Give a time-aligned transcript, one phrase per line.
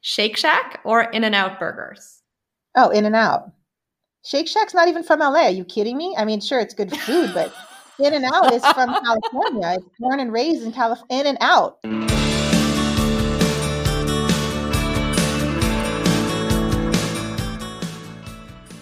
[0.00, 2.22] Shake Shack or In N Out Burgers?
[2.76, 3.50] Oh, In and Out.
[4.24, 5.46] Shake Shack's not even from LA.
[5.46, 6.14] Are you kidding me?
[6.16, 7.52] I mean, sure, it's good food, but
[7.98, 9.78] In and Out is from California.
[9.78, 11.20] It's born and raised in California.
[11.20, 11.78] In and Out.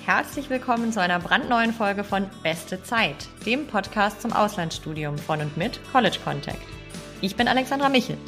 [0.04, 5.56] Herzlich willkommen zu einer brandneuen Folge von Beste Zeit, dem Podcast zum Auslandsstudium von und
[5.56, 6.60] mit College Contact.
[7.22, 8.18] Ich bin Alexandra Michel.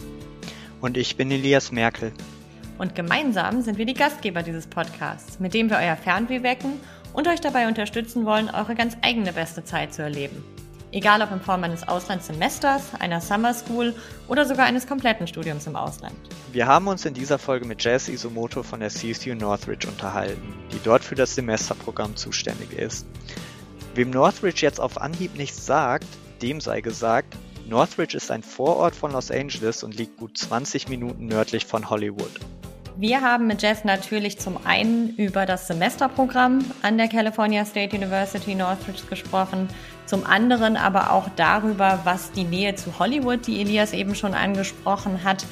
[0.80, 2.12] Und ich bin Elias Merkel.
[2.78, 6.80] Und gemeinsam sind wir die Gastgeber dieses Podcasts, mit dem wir euer Fernweh wecken
[7.12, 10.44] und euch dabei unterstützen wollen, eure ganz eigene beste Zeit zu erleben.
[10.92, 13.94] Egal ob in Form eines Auslandssemesters, einer Summer School
[14.26, 16.14] oder sogar eines kompletten Studiums im Ausland.
[16.52, 20.80] Wir haben uns in dieser Folge mit Jess Isomoto von der CSU Northridge unterhalten, die
[20.82, 23.06] dort für das Semesterprogramm zuständig ist.
[23.94, 26.06] Wem Northridge jetzt auf Anhieb nichts sagt,
[26.40, 27.36] dem sei gesagt,
[27.68, 32.30] Northridge ist ein Vorort von Los Angeles und liegt gut 20 Minuten nördlich von Hollywood.
[33.00, 38.56] Wir haben mit Jess natürlich zum einen über das Semesterprogramm an der California State University
[38.56, 39.68] Northridge gesprochen,
[40.04, 45.22] zum anderen aber auch darüber, was die Nähe zu Hollywood, die Elias eben schon angesprochen
[45.22, 45.46] hat,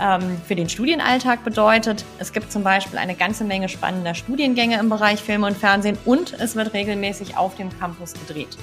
[0.00, 2.06] ähm, für den Studienalltag bedeutet.
[2.20, 6.40] Es gibt zum Beispiel eine ganze Menge spannender Studiengänge im Bereich Film und Fernsehen und
[6.40, 8.56] es wird regelmäßig auf dem Campus gedreht.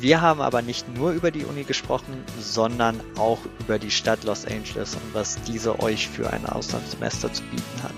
[0.00, 4.46] Wir haben aber nicht nur über die Uni gesprochen, sondern auch über die Stadt Los
[4.46, 7.94] Angeles und was diese euch für ein Auslandssemester zu bieten hat.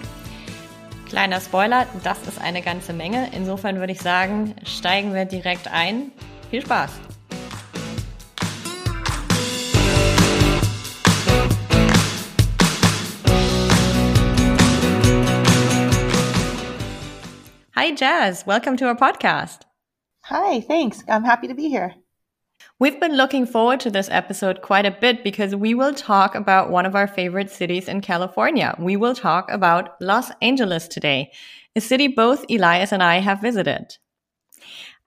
[1.10, 3.30] Kleiner Spoiler, das ist eine ganze Menge.
[3.34, 6.10] Insofern würde ich sagen, steigen wir direkt ein.
[6.50, 6.90] Viel Spaß!
[17.76, 18.46] Hi, Jazz.
[18.46, 19.69] Welcome to our podcast.
[20.30, 21.02] Hi, thanks.
[21.08, 21.92] I'm happy to be here.
[22.78, 26.70] We've been looking forward to this episode quite a bit because we will talk about
[26.70, 28.76] one of our favorite cities in California.
[28.78, 31.32] We will talk about Los Angeles today,
[31.74, 33.96] a city both Elias and I have visited.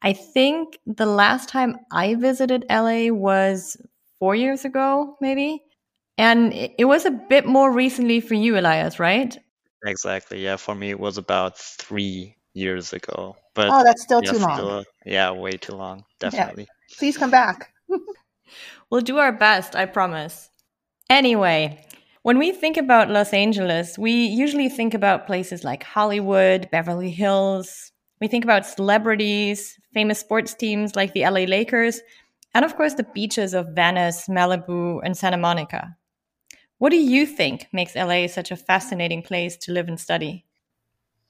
[0.02, 3.78] I think the last time I visited LA was
[4.20, 5.64] four years ago, maybe.
[6.18, 9.38] And it was a bit more recently for you, Elias, right?
[9.86, 10.44] Exactly.
[10.44, 13.36] Yeah, for me it was about three years ago.
[13.54, 14.54] But Oh, that's still yeah, too long.
[14.56, 16.06] still- yeah, way too long.
[16.20, 16.68] Definitely.
[16.98, 17.72] Please come back.
[18.90, 20.50] We'll do our best, I promise.
[21.10, 21.86] Anyway,
[22.22, 27.92] when we think about Los Angeles, we usually think about places like Hollywood, Beverly Hills.
[28.22, 32.02] We think about celebrities, famous sports teams like the LA Lakers,
[32.54, 35.96] and of course the beaches of Venice, Malibu, and Santa Monica.
[36.78, 40.46] What do you think makes LA such a fascinating place to live and study?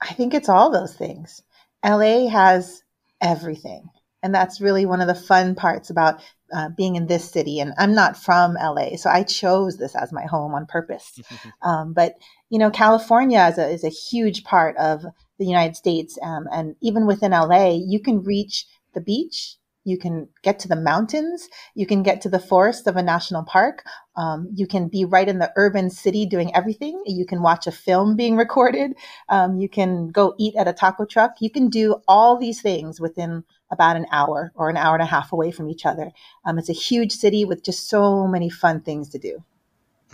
[0.03, 1.41] I think it's all those things.
[1.83, 2.83] LA has
[3.21, 3.89] everything.
[4.21, 6.21] And that's really one of the fun parts about
[6.53, 7.59] uh, being in this city.
[7.59, 11.19] And I'm not from LA, so I chose this as my home on purpose.
[11.61, 12.15] Um, but
[12.49, 15.05] you know, California is a, is a huge part of
[15.39, 20.27] the United States, um, and even within LA, you can reach the beach, you can
[20.41, 23.83] get to the mountains, you can get to the forest of a national park,
[24.15, 27.01] um, you can be right in the urban city doing everything.
[27.05, 28.93] You can watch a film being recorded,
[29.29, 31.35] um, you can go eat at a taco truck.
[31.39, 35.07] You can do all these things within about an hour or an hour and a
[35.07, 36.11] half away from each other.
[36.45, 39.43] Um, it's a huge city with just so many fun things to do.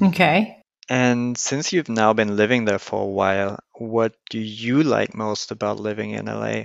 [0.02, 0.64] Okay.
[0.88, 5.52] And since you've now been living there for a while, what do you like most
[5.52, 6.64] about living in LA?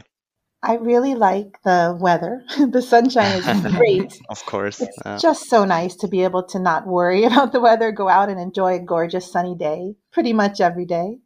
[0.67, 2.43] I really like the weather.
[2.71, 4.19] the sunshine is great.
[4.31, 4.81] Of course.
[4.81, 8.09] It's uh, just so nice to be able to not worry about the weather, go
[8.09, 11.19] out and enjoy a gorgeous sunny day pretty much every day.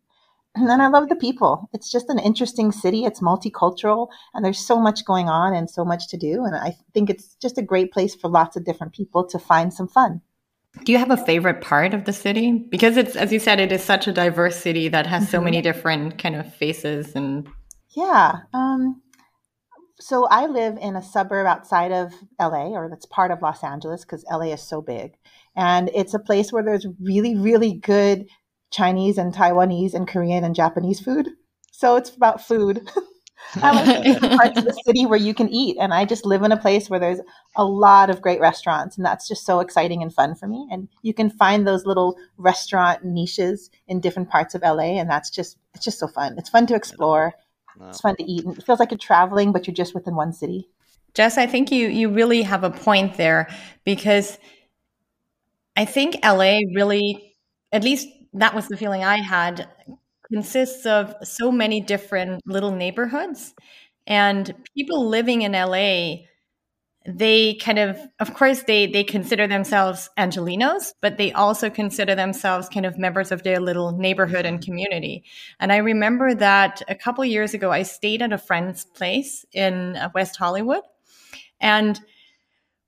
[0.56, 1.70] And then I love the people.
[1.72, 3.04] It's just an interesting city.
[3.04, 6.44] It's multicultural and there's so much going on and so much to do.
[6.44, 9.72] And I think it's just a great place for lots of different people to find
[9.72, 10.20] some fun.
[10.84, 12.52] Do you have a favorite part of the city?
[12.52, 15.62] Because it's, as you said, it is such a diverse city that has so many
[15.62, 17.48] different kind of faces and
[17.94, 18.40] Yeah.
[18.52, 19.00] Um,
[20.00, 24.04] so I live in a suburb outside of LA, or that's part of Los Angeles
[24.04, 25.16] because LA is so big.
[25.56, 28.26] And it's a place where there's really, really good
[28.70, 31.28] Chinese and Taiwanese and Korean and Japanese food.
[31.72, 32.88] So it's about food.
[33.56, 35.76] I like the parts of the city where you can eat.
[35.80, 37.20] And I just live in a place where there's
[37.56, 38.96] a lot of great restaurants.
[38.96, 40.66] And that's just so exciting and fun for me.
[40.70, 44.98] And you can find those little restaurant niches in different parts of LA.
[44.98, 46.36] And that's just, it's just so fun.
[46.36, 47.34] It's fun to explore.
[47.78, 47.88] No.
[47.88, 48.44] It's fun to eat.
[48.44, 50.68] And it feels like you're traveling, but you're just within one city.
[51.14, 53.48] Jess, I think you you really have a point there
[53.84, 54.38] because
[55.76, 57.34] I think LA really,
[57.72, 59.68] at least that was the feeling I had,
[60.32, 63.54] consists of so many different little neighborhoods
[64.06, 66.26] and people living in LA.
[67.10, 72.68] They kind of of course they they consider themselves angelenos but they also consider themselves
[72.68, 75.24] kind of members of their little neighborhood and community.
[75.58, 79.96] And i remember that a couple years ago i stayed at a friend's place in
[79.96, 80.82] uh, west hollywood.
[81.60, 81.98] And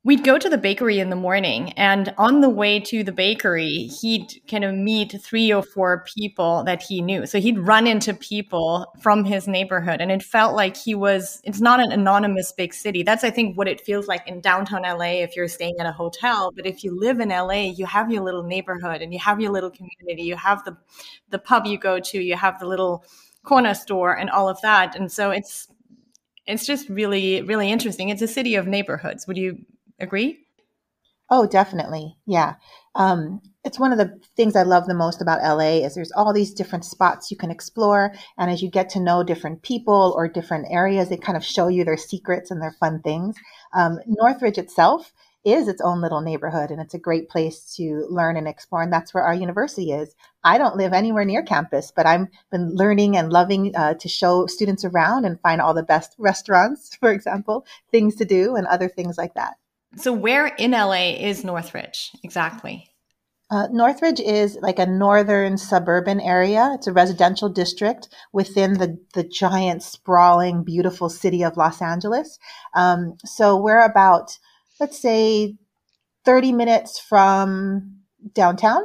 [0.02, 3.90] we'd go to the bakery in the morning and on the way to the bakery
[4.00, 7.26] he'd kind of meet three or four people that he knew.
[7.26, 11.60] So he'd run into people from his neighborhood and it felt like he was it's
[11.60, 13.02] not an anonymous big city.
[13.02, 15.92] That's i think what it feels like in downtown la if you're staying at a
[15.92, 16.50] hotel.
[16.56, 19.52] But if you live in la you have your little neighborhood and you have your
[19.52, 20.22] little community.
[20.22, 20.76] You have the
[21.28, 23.04] the pub you go to you have the little
[23.44, 24.96] corner store and all of that.
[24.96, 25.68] And so it's
[26.46, 28.08] it's just really really interesting.
[28.08, 29.26] It's a city of neighborhoods.
[29.26, 29.58] Would you
[30.00, 30.40] Agree?
[31.30, 32.16] Oh, definitely.
[32.26, 32.56] Yeah.
[32.96, 36.32] Um, it's one of the things I love the most about LA is there's all
[36.32, 38.14] these different spots you can explore.
[38.38, 41.68] And as you get to know different people or different areas, they kind of show
[41.68, 43.36] you their secrets and their fun things.
[43.74, 45.12] Um, Northridge itself
[45.44, 48.82] is its own little neighborhood and it's a great place to learn and explore.
[48.82, 50.14] And that's where our university is.
[50.44, 54.46] I don't live anywhere near campus, but I've been learning and loving uh, to show
[54.46, 58.88] students around and find all the best restaurants, for example, things to do and other
[58.88, 59.59] things like that.
[59.96, 62.90] So, where in LA is Northridge exactly?
[63.50, 66.70] Uh, Northridge is like a northern suburban area.
[66.74, 72.38] It's a residential district within the, the giant, sprawling, beautiful city of Los Angeles.
[72.74, 74.38] Um, so we're about,
[74.78, 75.56] let's say,
[76.24, 77.96] 30 minutes from
[78.34, 78.82] downtown.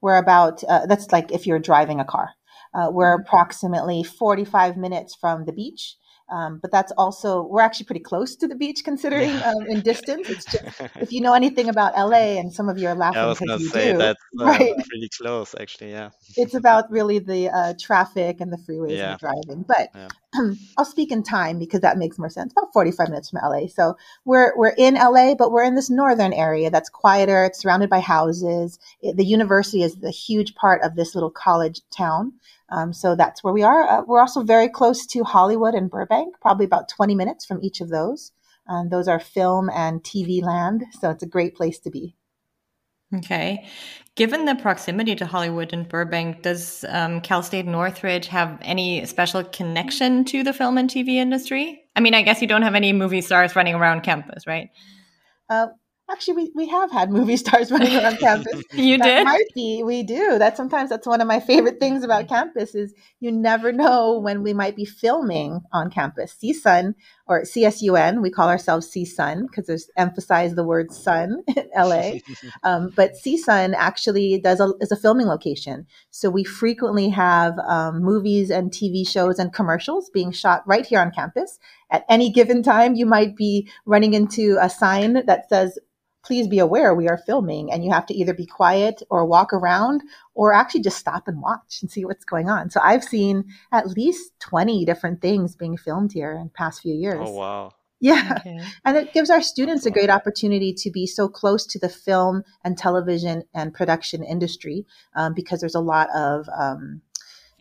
[0.00, 2.30] We're about, uh, that's like if you're driving a car.
[2.72, 5.96] Uh, we're approximately 45 minutes from the beach.
[6.32, 10.30] Um, but that's also we're actually pretty close to the beach considering um, in distance.
[10.30, 13.60] It's just if you know anything about LA, and some of you are laughing because
[13.60, 13.98] yeah, you say do.
[13.98, 14.74] That's uh, right?
[14.88, 15.90] pretty close, actually.
[15.90, 16.10] Yeah.
[16.36, 19.10] It's about really the uh, traffic and the freeways yeah.
[19.10, 19.64] and driving.
[19.68, 20.08] But yeah.
[20.78, 22.52] I'll speak in time because that makes more sense.
[22.52, 23.66] About 45 minutes from LA.
[23.66, 27.44] So we're we're in LA, but we're in this northern area that's quieter.
[27.44, 28.78] It's surrounded by houses.
[29.02, 32.32] It, the university is a huge part of this little college town.
[32.70, 33.86] Um, so that's where we are.
[33.86, 37.82] Uh, we're also very close to Hollywood and Burbank, probably about 20 minutes from each
[37.82, 38.32] of those.
[38.68, 42.16] Um, those are film and TV land, so it's a great place to be.
[43.14, 43.66] Okay.
[44.14, 49.42] Given the proximity to Hollywood and Burbank, does um, Cal State Northridge have any special
[49.42, 51.84] connection to the film and TV industry?
[51.96, 54.68] I mean, I guess you don't have any movie stars running around campus, right?
[55.48, 55.68] Uh,
[56.12, 58.62] Actually, we, we have had movie stars running around campus.
[58.72, 59.24] you that did?
[59.24, 59.82] Might be.
[59.82, 60.38] We do.
[60.38, 64.42] That sometimes that's one of my favorite things about campus is you never know when
[64.42, 66.36] we might be filming on campus.
[66.42, 66.94] CSUN
[67.26, 72.18] or CSUN, we call ourselves CSUN because there's emphasize the word sun in LA.
[72.62, 75.86] um, but CSUN actually does a, is a filming location.
[76.10, 81.00] So we frequently have um, movies and TV shows and commercials being shot right here
[81.00, 81.58] on campus.
[81.90, 85.78] At any given time, you might be running into a sign that says
[86.24, 89.52] please be aware we are filming and you have to either be quiet or walk
[89.52, 90.02] around
[90.34, 92.70] or actually just stop and watch and see what's going on.
[92.70, 96.94] So I've seen at least 20 different things being filmed here in the past few
[96.94, 97.28] years.
[97.28, 97.72] Oh, wow.
[98.00, 98.38] Yeah.
[98.40, 98.58] Okay.
[98.84, 102.42] And it gives our students a great opportunity to be so close to the film
[102.64, 107.00] and television and production industry um, because there's a lot of um,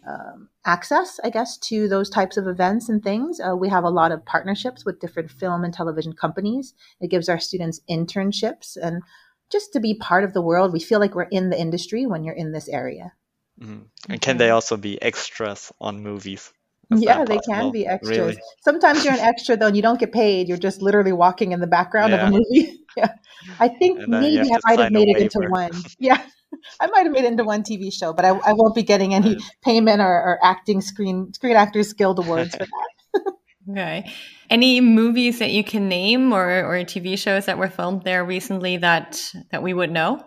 [0.08, 3.40] um, access, I guess, to those types of events and things.
[3.40, 6.74] Uh, we have a lot of partnerships with different film and television companies.
[7.00, 9.02] It gives our students internships and
[9.52, 10.74] just to be part of the world.
[10.74, 13.14] We feel like we're in the industry when you're in this area.
[13.60, 14.12] Mm-hmm.
[14.12, 16.52] And can they also be extras on movies?
[16.92, 18.18] Is yeah, they can be extras.
[18.18, 18.38] Really?
[18.62, 20.50] Sometimes you're an extra though, and you don't get paid.
[20.50, 22.28] You're just literally walking in the background yeah.
[22.28, 22.80] of a movie.
[22.98, 23.14] yeah,
[23.60, 25.72] I think maybe I might have made it into one.
[26.00, 26.22] Yeah,
[26.80, 29.14] I might have made it into one TV show, but I, I won't be getting
[29.14, 33.34] any payment or, or, acting screen Screen Actors Guild awards for that.
[33.72, 34.12] okay.
[34.50, 38.78] Any movies that you can name or, or TV shows that were filmed there recently
[38.78, 40.24] that that we would know?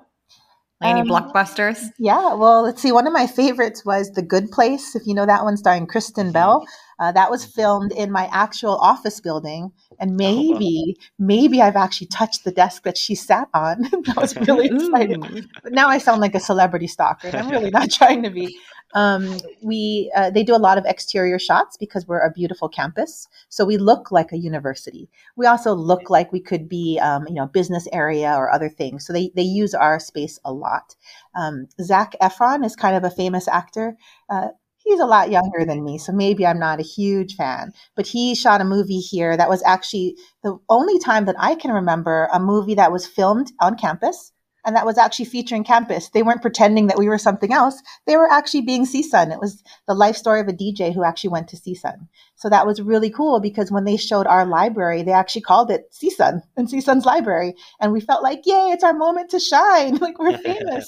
[0.80, 1.90] Like any um, blockbusters?
[1.98, 2.34] Yeah.
[2.34, 2.92] Well, let's see.
[2.92, 4.94] One of my favorites was The Good Place.
[4.94, 6.66] If you know that one, starring Kristen Bell.
[6.98, 12.08] Uh, that was filmed in my actual office building, and oh, maybe, maybe I've actually
[12.08, 13.82] touched the desk that she sat on.
[14.04, 15.46] that was really exciting.
[15.62, 18.56] But now I sound like a celebrity stalker, and I'm really not trying to be.
[18.94, 23.26] Um, we uh, they do a lot of exterior shots because we're a beautiful campus,
[23.48, 25.08] so we look like a university.
[25.34, 29.04] We also look like we could be, um, you know, business area or other things.
[29.04, 30.94] So they they use our space a lot.
[31.34, 33.96] Um, Zac Efron is kind of a famous actor.
[34.30, 34.48] Uh,
[34.84, 37.72] he's a lot younger than me, so maybe I'm not a huge fan.
[37.96, 41.72] But he shot a movie here that was actually the only time that I can
[41.72, 44.32] remember a movie that was filmed on campus
[44.64, 46.08] and that was actually featuring campus.
[46.08, 47.82] They weren't pretending that we were something else.
[48.06, 49.32] They were actually being CSUN.
[49.32, 52.08] It was the life story of a DJ who actually went to CSUN.
[52.36, 55.92] So that was really cool because when they showed our library, they actually called it
[55.92, 57.54] CSUN and CSUN's library.
[57.80, 59.98] And we felt like, yay, it's our moment to shine.
[60.04, 60.86] Like we're famous.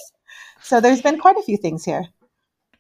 [0.61, 2.05] so there's been quite a few things here.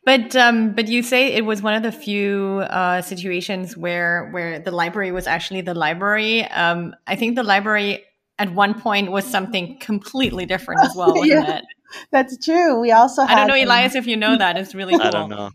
[0.06, 4.60] But um, but you say it was one of the few uh, situations where where
[4.60, 6.44] the library was actually the library.
[6.44, 8.04] Um, I think the library
[8.38, 11.64] at one point was something completely different as well, wasn't yeah, it?
[12.12, 12.80] That's true.
[12.80, 14.56] We also I don't know, Elias, if you know that.
[14.56, 15.02] It's really cool.
[15.06, 15.50] I don't know.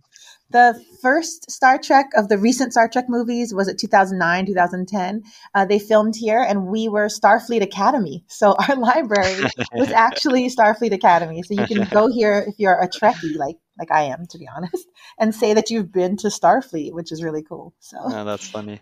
[0.52, 5.24] The first Star Trek of the recent Star Trek movies was it 2009, 2010.
[5.54, 8.24] Uh, they filmed here, and we were Starfleet Academy.
[8.28, 9.44] So our library
[9.74, 11.42] was actually Starfleet Academy.
[11.44, 14.48] So you can go here if you're a Trekkie, like like I am, to be
[14.54, 17.74] honest, and say that you've been to Starfleet, which is really cool.
[17.80, 18.82] So yeah, that's funny.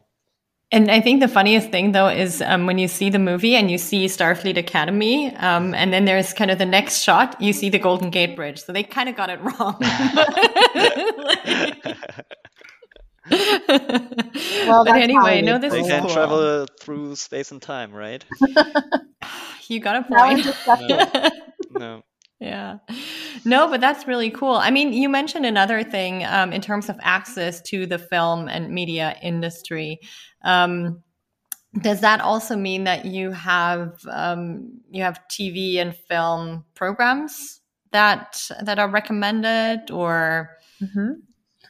[0.72, 3.72] And I think the funniest thing though is um, when you see the movie and
[3.72, 7.70] you see Starfleet Academy, um, and then there's kind of the next shot, you see
[7.70, 8.64] the Golden Gate Bridge.
[8.64, 9.80] So they kind of got it wrong.
[14.68, 16.10] well, but anyway, no, this they is can cool.
[16.10, 18.24] travel through space and time, right?
[19.68, 20.46] you got a point.
[21.72, 21.80] no.
[21.80, 22.04] no.
[22.40, 22.78] Yeah.
[23.44, 24.54] No, but that's really cool.
[24.54, 28.70] I mean, you mentioned another thing um, in terms of access to the film and
[28.70, 30.00] media industry.
[30.44, 31.04] Um,
[31.82, 38.50] does that also mean that you have um, you have TV and film programs that
[38.64, 40.58] that are recommended, or?
[40.82, 41.12] Mm-hmm.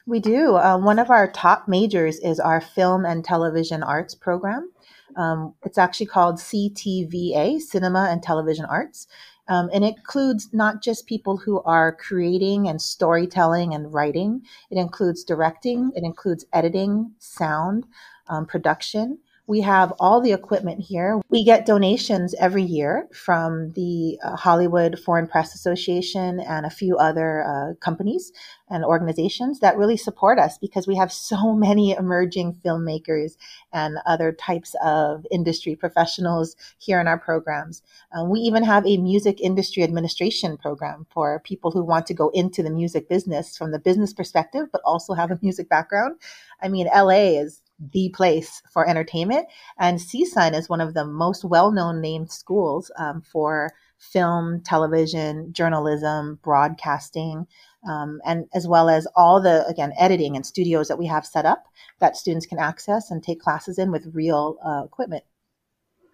[0.06, 0.56] We do.
[0.56, 4.72] Uh, one of our top majors is our film and television arts program.
[5.16, 9.06] Um, it's actually called CTVA, Cinema and Television Arts.
[9.48, 14.78] Um, and it includes not just people who are creating and storytelling and writing, it
[14.78, 17.84] includes directing, it includes editing, sound,
[18.30, 19.18] um, production.
[19.50, 21.20] We have all the equipment here.
[21.28, 26.96] We get donations every year from the uh, Hollywood Foreign Press Association and a few
[26.98, 28.30] other uh, companies
[28.68, 33.32] and organizations that really support us because we have so many emerging filmmakers
[33.72, 37.82] and other types of industry professionals here in our programs.
[38.12, 42.28] Um, we even have a music industry administration program for people who want to go
[42.28, 46.20] into the music business from the business perspective, but also have a music background.
[46.62, 49.46] I mean, LA is the place for entertainment.
[49.78, 55.52] And CSUN is one of the most well known named schools um, for film, television,
[55.52, 57.46] journalism, broadcasting,
[57.88, 61.46] um, and as well as all the, again, editing and studios that we have set
[61.46, 61.64] up
[62.00, 65.24] that students can access and take classes in with real uh, equipment.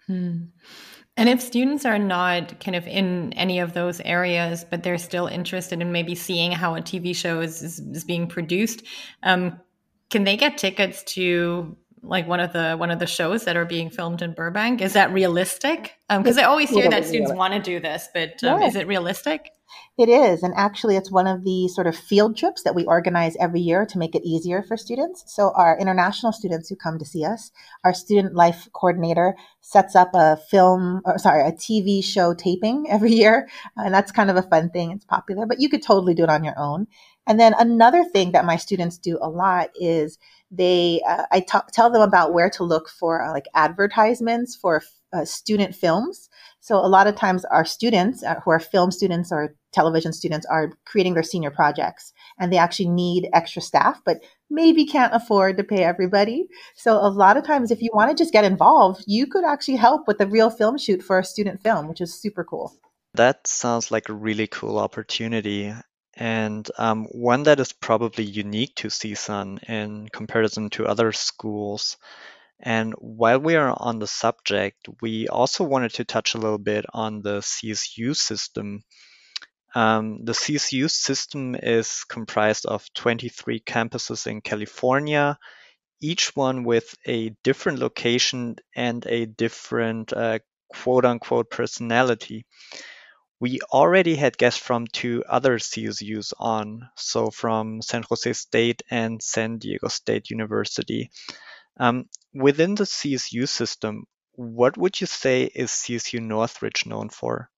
[0.06, 0.44] Hmm.
[1.16, 5.26] And if students are not kind of in any of those areas, but they're still
[5.26, 8.82] interested in maybe seeing how a TV show is, is, is being produced,
[9.22, 9.58] um,
[10.10, 13.64] can they get tickets to like one of the one of the shows that are
[13.64, 14.80] being filmed in Burbank?
[14.80, 15.96] Is that realistic?
[16.08, 18.66] Because um, I always hear that students want to do this, but um, yeah.
[18.66, 19.50] is it realistic?
[19.98, 23.34] It is, and actually, it's one of the sort of field trips that we organize
[23.40, 25.24] every year to make it easier for students.
[25.26, 27.50] So, our international students who come to see us,
[27.82, 33.12] our student life coordinator sets up a film, or sorry, a TV show taping every
[33.12, 34.92] year, and that's kind of a fun thing.
[34.92, 36.86] It's popular, but you could totally do it on your own.
[37.26, 40.18] And then another thing that my students do a lot is
[40.50, 45.24] they, uh, I tell them about where to look for uh, like advertisements for uh,
[45.24, 46.28] student films.
[46.60, 50.46] So a lot of times our students uh, who are film students or television students
[50.46, 54.18] are creating their senior projects and they actually need extra staff, but
[54.50, 56.48] maybe can't afford to pay everybody.
[56.74, 59.76] So a lot of times if you want to just get involved, you could actually
[59.76, 62.76] help with the real film shoot for a student film, which is super cool.
[63.14, 65.72] That sounds like a really cool opportunity
[66.16, 71.98] and um, one that is probably unique to CSUN in comparison to other schools.
[72.58, 76.86] And while we are on the subject, we also wanted to touch a little bit
[76.94, 78.82] on the CSU system.
[79.74, 85.38] Um, the CSU system is comprised of 23 campuses in California,
[86.00, 90.38] each one with a different location and a different uh,
[90.70, 92.46] quote unquote personality
[93.38, 99.22] we already had guests from two other CSUs on, so from San Jose State and
[99.22, 101.10] San Diego State University.
[101.78, 107.50] Um, within the CSU system, what would you say is CSU Northridge known for?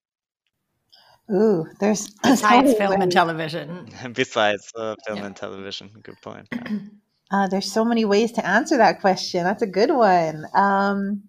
[1.31, 3.89] Ooh, there's besides film and television.
[4.13, 5.25] besides uh, film yeah.
[5.27, 6.47] and television, good point.
[6.51, 6.77] Yeah.
[7.31, 9.43] Uh, there's so many ways to answer that question.
[9.43, 10.45] That's a good one.
[10.55, 11.21] Um,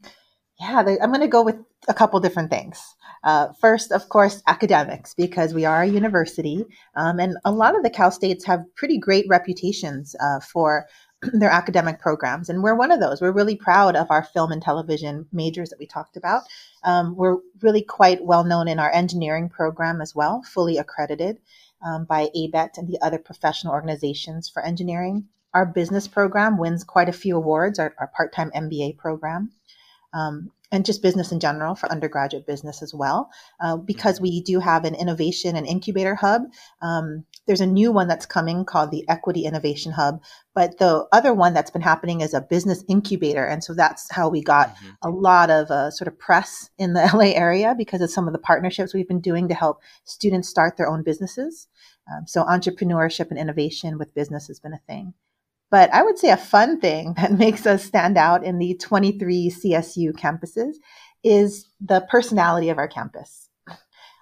[0.58, 1.56] yeah, I'm going to go with
[1.88, 2.82] a couple different things.
[3.22, 6.64] Uh, first, of course, academics, because we are a university,
[6.96, 10.86] um, and a lot of the Cal States have pretty great reputations uh, for
[11.34, 12.48] their academic programs.
[12.48, 13.20] And we're one of those.
[13.20, 16.44] We're really proud of our film and television majors that we talked about.
[16.82, 21.38] Um, we're really quite well known in our engineering program as well, fully accredited
[21.84, 25.26] um, by ABET and the other professional organizations for engineering.
[25.52, 29.50] Our business program wins quite a few awards, our, our part time MBA program.
[30.12, 34.60] Um, and just business in general for undergraduate business as well, uh, because we do
[34.60, 36.42] have an innovation and incubator hub.
[36.80, 40.22] Um, there's a new one that's coming called the Equity Innovation Hub,
[40.54, 44.28] but the other one that's been happening is a business incubator, and so that's how
[44.28, 44.90] we got mm-hmm.
[45.02, 48.32] a lot of uh, sort of press in the LA area because of some of
[48.32, 51.66] the partnerships we've been doing to help students start their own businesses.
[52.12, 55.14] Um, so entrepreneurship and innovation with business has been a thing.
[55.70, 59.50] But I would say a fun thing that makes us stand out in the 23
[59.50, 60.74] CSU campuses
[61.22, 63.48] is the personality of our campus.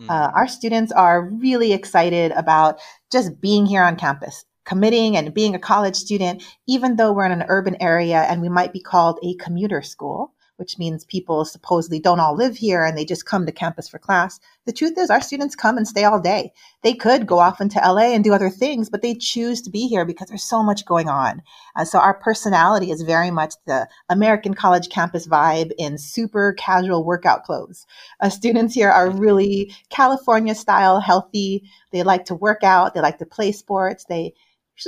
[0.00, 0.10] Mm.
[0.10, 5.54] Uh, our students are really excited about just being here on campus, committing and being
[5.54, 9.18] a college student, even though we're in an urban area and we might be called
[9.22, 13.46] a commuter school which means people supposedly don't all live here and they just come
[13.46, 14.40] to campus for class.
[14.66, 16.52] The truth is, our students come and stay all day.
[16.82, 19.86] They could go off into LA and do other things, but they choose to be
[19.86, 21.42] here because there's so much going on.
[21.76, 27.04] Uh, so our personality is very much the American college campus vibe in super casual
[27.04, 27.86] workout clothes.
[28.20, 31.62] Uh, students here are really California style, healthy.
[31.92, 32.94] They like to work out.
[32.94, 34.04] They like to play sports.
[34.04, 34.34] They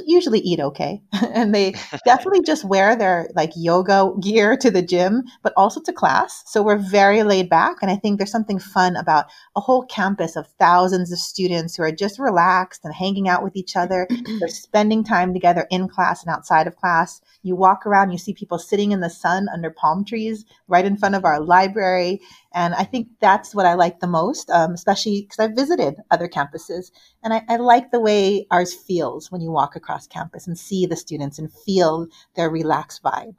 [0.06, 1.02] usually eat okay.
[1.32, 1.73] And they
[2.04, 6.42] definitely just wear their like yoga gear to the gym but also to class.
[6.47, 10.37] So we're very laid back and i think there's something fun about a whole campus
[10.37, 14.06] of thousands of students who are just relaxed and hanging out with each other.
[14.38, 17.20] They're spending time together in class and outside of class.
[17.42, 20.97] You walk around you see people sitting in the sun under palm trees right in
[20.97, 22.20] front of our library
[22.52, 26.28] and I think that's what I like the most, um, especially because I've visited other
[26.28, 26.90] campuses.
[27.23, 30.87] And I, I, like the way ours feels when you walk across campus and see
[30.87, 33.37] the students and feel their relaxed vibe.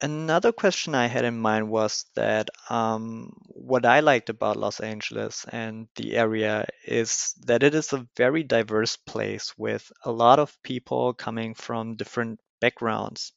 [0.00, 5.44] Another question I had in mind was that um, what I liked about Los Angeles
[5.48, 10.62] and the area is that it is a very diverse place with a lot of
[10.62, 13.32] people coming from different backgrounds.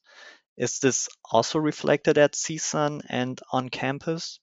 [0.56, 4.40] Is this also reflected at CSUN and on campus?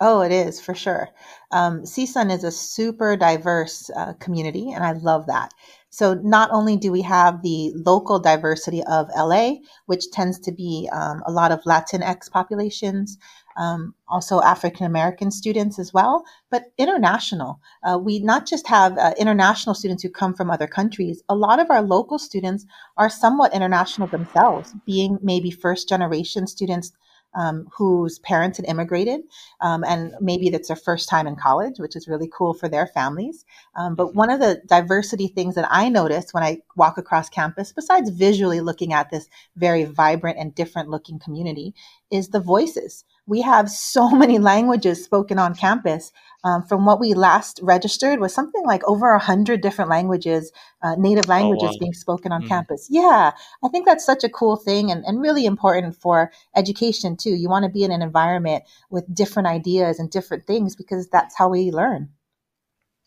[0.00, 1.08] Oh, it is for sure.
[1.52, 5.52] Um, CSUN is a super diverse uh, community, and I love that.
[5.90, 10.90] So, not only do we have the local diversity of LA, which tends to be
[10.92, 13.16] um, a lot of Latinx populations,
[13.56, 17.60] um, also African American students as well, but international.
[17.84, 21.60] Uh, we not just have uh, international students who come from other countries, a lot
[21.60, 22.66] of our local students
[22.96, 26.90] are somewhat international themselves, being maybe first generation students
[27.34, 29.22] um, whose parents had immigrated,
[29.60, 32.86] um, and maybe that's their first time in college, which is really cool for their
[32.86, 33.44] families.
[33.76, 37.72] Um, but one of the diversity things that I notice when I walk across campus,
[37.72, 41.74] besides visually looking at this very vibrant and different looking community,
[42.10, 43.04] is the voices.
[43.26, 46.12] We have so many languages spoken on campus.
[46.44, 50.94] Um, from what we last registered was something like over a hundred different languages, uh,
[50.98, 51.78] native languages oh, wow.
[51.80, 52.48] being spoken on mm.
[52.48, 52.86] campus.
[52.90, 53.32] Yeah,
[53.64, 57.30] I think that's such a cool thing and, and really important for education too.
[57.30, 61.34] You want to be in an environment with different ideas and different things because that's
[61.34, 62.10] how we learn.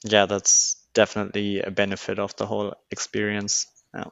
[0.04, 3.68] Yeah, that's definitely a benefit of the whole experience.
[3.94, 4.06] Yeah.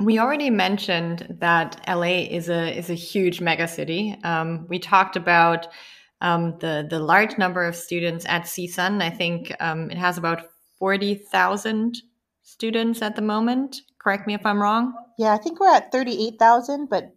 [0.00, 4.22] We already mentioned that LA is a is a huge megacity.
[4.24, 5.68] Um, we talked about
[6.20, 9.02] um, the the large number of students at CSUN.
[9.02, 10.46] I think um, it has about
[10.78, 11.98] forty thousand
[12.42, 13.82] students at the moment.
[13.98, 14.94] Correct me if I'm wrong.
[15.18, 17.12] Yeah, I think we're at thirty eight thousand, but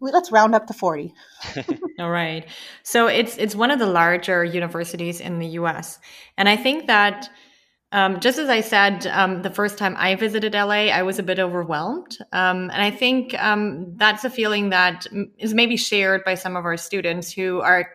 [0.00, 1.12] let's round up to 40
[1.98, 2.46] all right
[2.84, 5.98] so it's it's one of the larger universities in the us
[6.38, 7.28] and i think that
[7.92, 11.22] um, just as I said, um, the first time I visited LA, I was a
[11.22, 12.18] bit overwhelmed.
[12.32, 15.06] Um, and I think um, that's a feeling that
[15.38, 17.88] is maybe shared by some of our students who are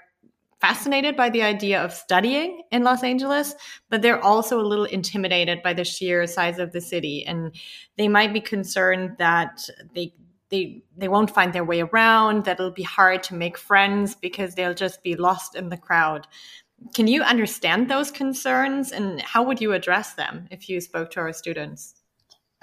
[0.62, 3.56] fascinated by the idea of studying in Los Angeles,
[3.89, 7.25] but they're also a little intimidated by the sheer size of the city.
[7.25, 7.54] And
[7.97, 10.13] they might be concerned that they
[10.51, 14.54] they they won't find their way around that it'll be hard to make friends because
[14.54, 16.27] they'll just be lost in the crowd
[16.94, 21.20] can you understand those concerns and how would you address them if you spoke to
[21.20, 21.96] our students?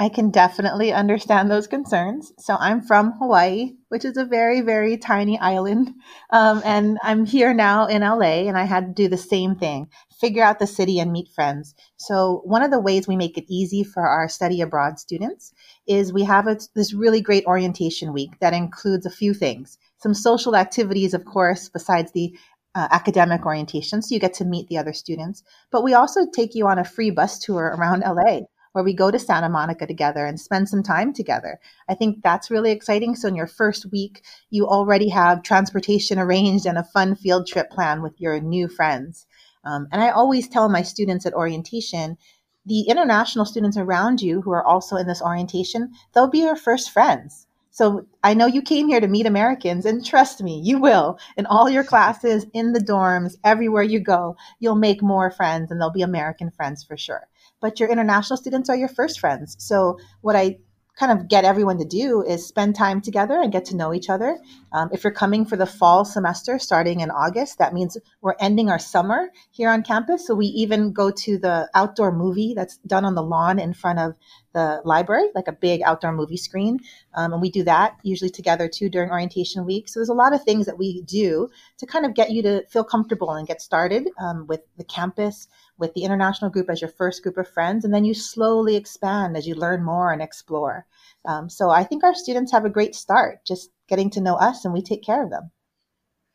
[0.00, 2.32] I can definitely understand those concerns.
[2.38, 5.92] So I'm from Hawaii, which is a very, very tiny island.
[6.30, 9.88] Um, and I'm here now in LA, and I had to do the same thing
[10.20, 11.74] figure out the city and meet friends.
[11.96, 15.52] So one of the ways we make it easy for our study abroad students
[15.86, 19.78] is we have a, this really great orientation week that includes a few things.
[19.98, 22.36] Some social activities, of course, besides the
[22.78, 25.42] uh, academic orientation, so you get to meet the other students.
[25.72, 29.10] But we also take you on a free bus tour around LA where we go
[29.10, 31.58] to Santa Monica together and spend some time together.
[31.88, 33.16] I think that's really exciting.
[33.16, 37.68] So in your first week, you already have transportation arranged and a fun field trip
[37.70, 39.26] plan with your new friends.
[39.64, 42.16] Um, and I always tell my students at orientation,
[42.64, 46.92] the international students around you who are also in this orientation, they'll be your first
[46.92, 47.47] friends.
[47.78, 51.16] So I know you came here to meet Americans, and trust me, you will.
[51.36, 55.80] In all your classes, in the dorms, everywhere you go, you'll make more friends, and
[55.80, 57.28] they'll be American friends for sure.
[57.60, 59.54] But your international students are your first friends.
[59.60, 60.58] So what I
[60.98, 64.10] kind of get everyone to do is spend time together and get to know each
[64.10, 64.36] other.
[64.72, 68.68] Um, if you're coming for the fall semester starting in August, that means we're ending
[68.68, 70.26] our summer here on campus.
[70.26, 74.00] So we even go to the outdoor movie that's done on the lawn in front
[74.00, 74.14] of
[74.54, 76.80] the library, like a big outdoor movie screen.
[77.14, 79.88] Um, and we do that usually together too during orientation week.
[79.88, 82.66] So there's a lot of things that we do to kind of get you to
[82.66, 85.46] feel comfortable and get started um, with the campus,
[85.78, 89.36] with the international group as your first group of friends, and then you slowly expand
[89.36, 90.86] as you learn more and explore.
[91.24, 94.64] Um, so I think our students have a great start just getting to know us
[94.64, 95.50] and we take care of them.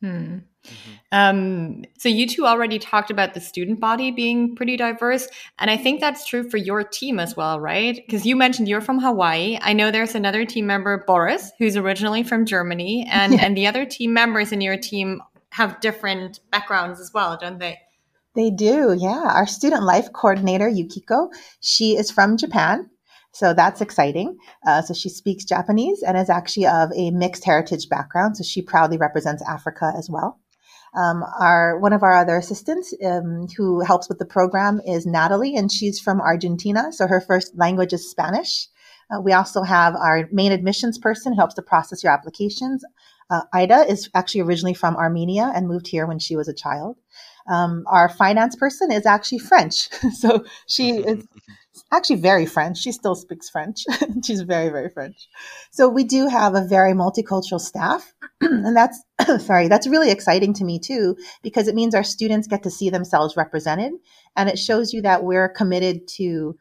[0.00, 0.38] Hmm.
[0.66, 0.92] Mm-hmm.
[1.12, 5.28] Um, so you two already talked about the student body being pretty diverse,
[5.58, 7.96] and I think that's true for your team as well, right?
[7.96, 9.58] Because you mentioned you're from Hawaii.
[9.60, 13.84] I know there's another team member, Boris, who's originally from Germany, and and the other
[13.84, 17.78] team members in your team have different backgrounds as well, don't they?
[18.34, 19.30] They do, yeah.
[19.34, 22.90] Our student life coordinator, Yukiko, she is from Japan.
[23.32, 24.36] So that's exciting.
[24.66, 28.36] Uh, so she speaks Japanese and is actually of a mixed heritage background.
[28.36, 30.40] So she proudly represents Africa as well.
[30.96, 35.56] Um, our one of our other assistants um, who helps with the program is Natalie,
[35.56, 36.92] and she's from Argentina.
[36.92, 38.68] So her first language is Spanish.
[39.10, 42.84] Uh, we also have our main admissions person who helps to process your applications.
[43.28, 46.96] Uh, Ida is actually originally from Armenia and moved here when she was a child.
[47.48, 49.88] Um, our finance person is actually French.
[50.12, 51.26] so she is
[51.92, 52.78] actually very French.
[52.78, 53.84] She still speaks French.
[54.24, 55.28] She's very, very French.
[55.70, 58.12] So we do have a very multicultural staff.
[58.40, 59.02] and that's,
[59.44, 62.90] sorry, that's really exciting to me too, because it means our students get to see
[62.90, 63.92] themselves represented.
[64.36, 66.56] And it shows you that we're committed to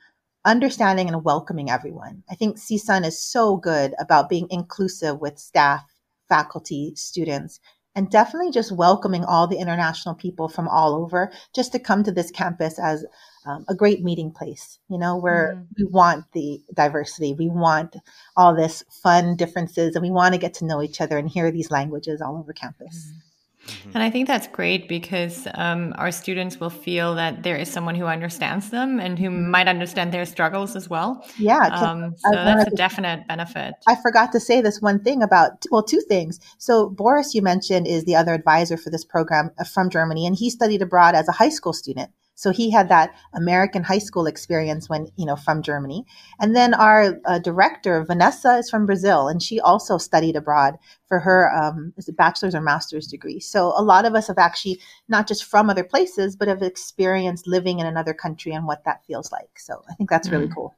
[0.45, 2.23] understanding and welcoming everyone.
[2.29, 5.85] I think CSUN is so good about being inclusive with staff,
[6.27, 7.59] faculty, students,
[7.95, 12.11] and definitely just welcoming all the international people from all over just to come to
[12.11, 13.05] this campus as
[13.45, 15.67] um, a great meeting place, you know, where mm.
[15.77, 17.95] we want the diversity, we want
[18.37, 21.51] all this fun differences, and we want to get to know each other and hear
[21.51, 23.11] these languages all over campus.
[23.11, 23.32] Mm.
[23.67, 23.91] Mm-hmm.
[23.93, 27.95] And I think that's great because um, our students will feel that there is someone
[27.95, 31.25] who understands them and who might understand their struggles as well.
[31.37, 31.67] Yeah.
[31.71, 33.75] Um, so that's a definite benefit.
[33.87, 36.39] I forgot to say this one thing about, well, two things.
[36.57, 40.35] So Boris, you mentioned, is the other advisor for this program uh, from Germany, and
[40.35, 42.11] he studied abroad as a high school student.
[42.35, 46.05] So he had that American high school experience when, you know, from Germany.
[46.39, 51.19] And then our uh, director, Vanessa, is from Brazil, and she also studied abroad for
[51.19, 53.39] her um, bachelor's or master's degree.
[53.39, 57.47] So a lot of us have actually, not just from other places, but have experienced
[57.47, 59.59] living in another country and what that feels like.
[59.59, 60.55] So I think that's really mm.
[60.55, 60.75] cool.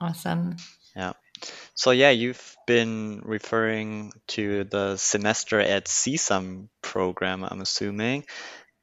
[0.00, 0.56] Awesome.
[0.94, 1.14] Yeah.
[1.74, 8.24] So yeah, you've been referring to the semester at CSUN program, I'm assuming.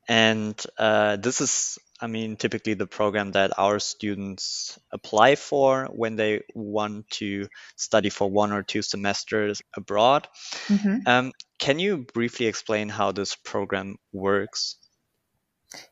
[0.07, 6.15] And uh, this is, I mean, typically the program that our students apply for when
[6.15, 10.27] they want to study for one or two semesters abroad.
[10.67, 10.99] Mm-hmm.
[11.05, 14.77] Um, can you briefly explain how this program works?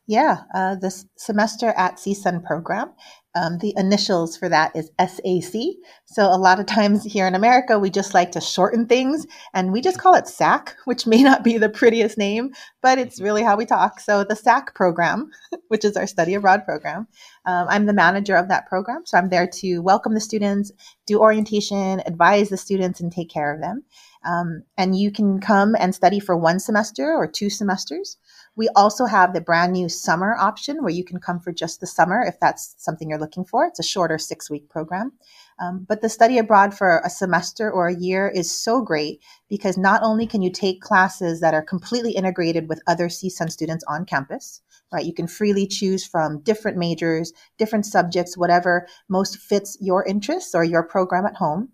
[0.06, 2.92] Yeah, uh, this semester at CSUN program
[3.36, 5.60] um, the initials for that is SAC.
[6.06, 9.72] So a lot of times here in America, we just like to shorten things and
[9.72, 13.42] we just call it SAC, which may not be the prettiest name, but it's really
[13.42, 14.00] how we talk.
[14.00, 15.30] So the SAC program,
[15.68, 17.06] which is our study abroad program,
[17.44, 19.02] um, I'm the manager of that program.
[19.04, 20.72] So I'm there to welcome the students,
[21.06, 23.84] do orientation, advise the students, and take care of them.
[24.24, 28.16] Um, and you can come and study for one semester or two semesters.
[28.56, 31.86] We also have the brand new summer option where you can come for just the
[31.86, 33.66] summer if that's something you're looking for.
[33.66, 35.12] It's a shorter six week program.
[35.60, 39.78] Um, but the study abroad for a semester or a year is so great because
[39.78, 44.04] not only can you take classes that are completely integrated with other CSUN students on
[44.04, 45.04] campus, right?
[45.04, 50.64] You can freely choose from different majors, different subjects, whatever most fits your interests or
[50.64, 51.70] your program at home.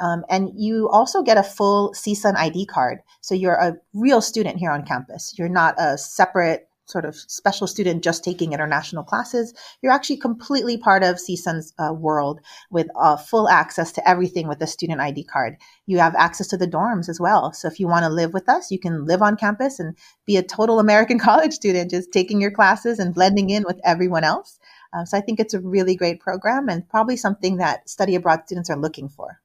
[0.00, 3.00] Um, and you also get a full CSUN ID card.
[3.20, 5.34] So you're a real student here on campus.
[5.36, 9.54] You're not a separate sort of special student just taking international classes.
[9.80, 14.60] You're actually completely part of CSUN's uh, world with uh, full access to everything with
[14.60, 15.56] a student ID card.
[15.86, 17.52] You have access to the dorms as well.
[17.52, 20.36] So if you want to live with us, you can live on campus and be
[20.36, 24.58] a total American college student, just taking your classes and blending in with everyone else.
[24.92, 28.42] Uh, so I think it's a really great program and probably something that study abroad
[28.46, 29.40] students are looking for.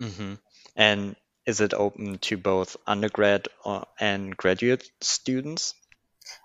[0.00, 0.34] Mm-hmm.
[0.76, 5.74] And is it open to both undergrad uh, and graduate students?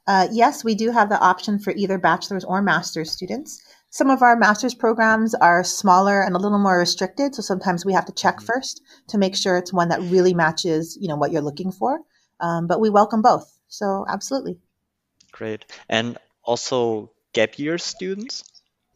[0.08, 3.62] Uh, yes, we do have the option for either bachelor's or master's students.
[3.90, 7.94] Some of our master's programs are smaller and a little more restricted, so sometimes we
[7.94, 8.46] have to check mm-hmm.
[8.46, 12.00] first to make sure it's one that really matches, you know, what you're looking for.
[12.40, 14.58] Um, but we welcome both, so absolutely.
[15.32, 18.44] Great, and also gap year students.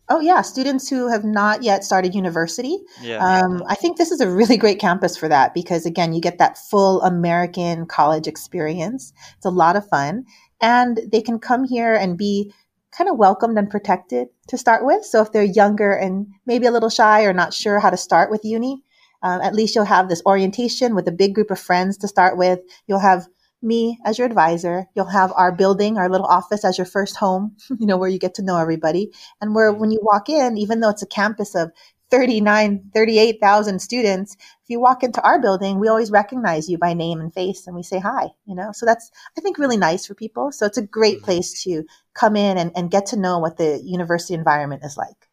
[0.09, 2.79] Oh yeah, students who have not yet started university.
[3.01, 3.17] Yeah.
[3.17, 6.39] Um, I think this is a really great campus for that because again, you get
[6.39, 9.13] that full American college experience.
[9.37, 10.25] It's a lot of fun,
[10.61, 12.53] and they can come here and be
[12.91, 15.05] kind of welcomed and protected to start with.
[15.05, 18.31] So if they're younger and maybe a little shy or not sure how to start
[18.31, 18.83] with uni,
[19.21, 22.37] uh, at least you'll have this orientation with a big group of friends to start
[22.37, 22.59] with.
[22.87, 23.27] You'll have
[23.61, 24.85] me as your advisor.
[24.95, 28.19] You'll have our building, our little office as your first home, you know, where you
[28.19, 29.11] get to know everybody.
[29.41, 31.71] And where when you walk in, even though it's a campus of
[32.11, 37.19] 39, 38,000 students, if you walk into our building, we always recognize you by name
[37.19, 38.71] and face and we say hi, you know?
[38.73, 40.51] So that's, I think, really nice for people.
[40.51, 41.25] So it's a great mm-hmm.
[41.25, 41.83] place to
[42.15, 45.27] come in and, and get to know what the university environment is like.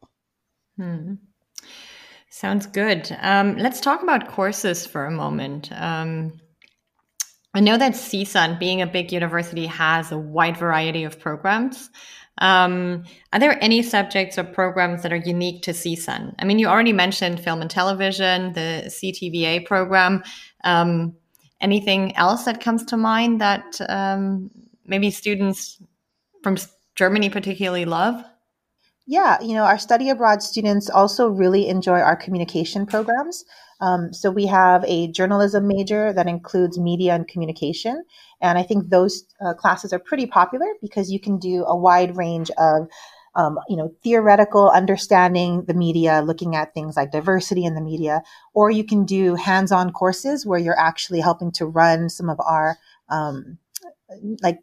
[0.77, 1.15] Hmm.
[2.29, 3.17] Sounds good.
[3.23, 5.71] Um, let's talk about courses for a moment.
[5.73, 6.39] Um,
[7.57, 11.91] I know that CSUN, being a big university, has a wide variety of programs.
[12.39, 16.35] Um, are there any subjects or programs that are unique to CSUN?
[16.39, 20.23] I mean, you already mentioned film and television, the CTVA program.
[20.65, 21.15] Um,
[21.61, 24.51] anything else that comes to mind that um,
[24.85, 25.81] maybe students
[26.43, 26.59] from
[26.95, 28.23] Germany particularly love?
[29.07, 33.45] Yeah, you know, our study abroad students also really enjoy our communication programs.
[33.81, 38.05] Um, so we have a journalism major that includes media and communication.
[38.41, 42.17] And I think those uh, classes are pretty popular because you can do a wide
[42.17, 42.89] range of
[43.37, 48.23] um, you know, theoretical understanding the media, looking at things like diversity in the media,
[48.55, 52.79] or you can do hands-on courses where you're actually helping to run some of our
[53.11, 53.59] um,
[54.43, 54.61] like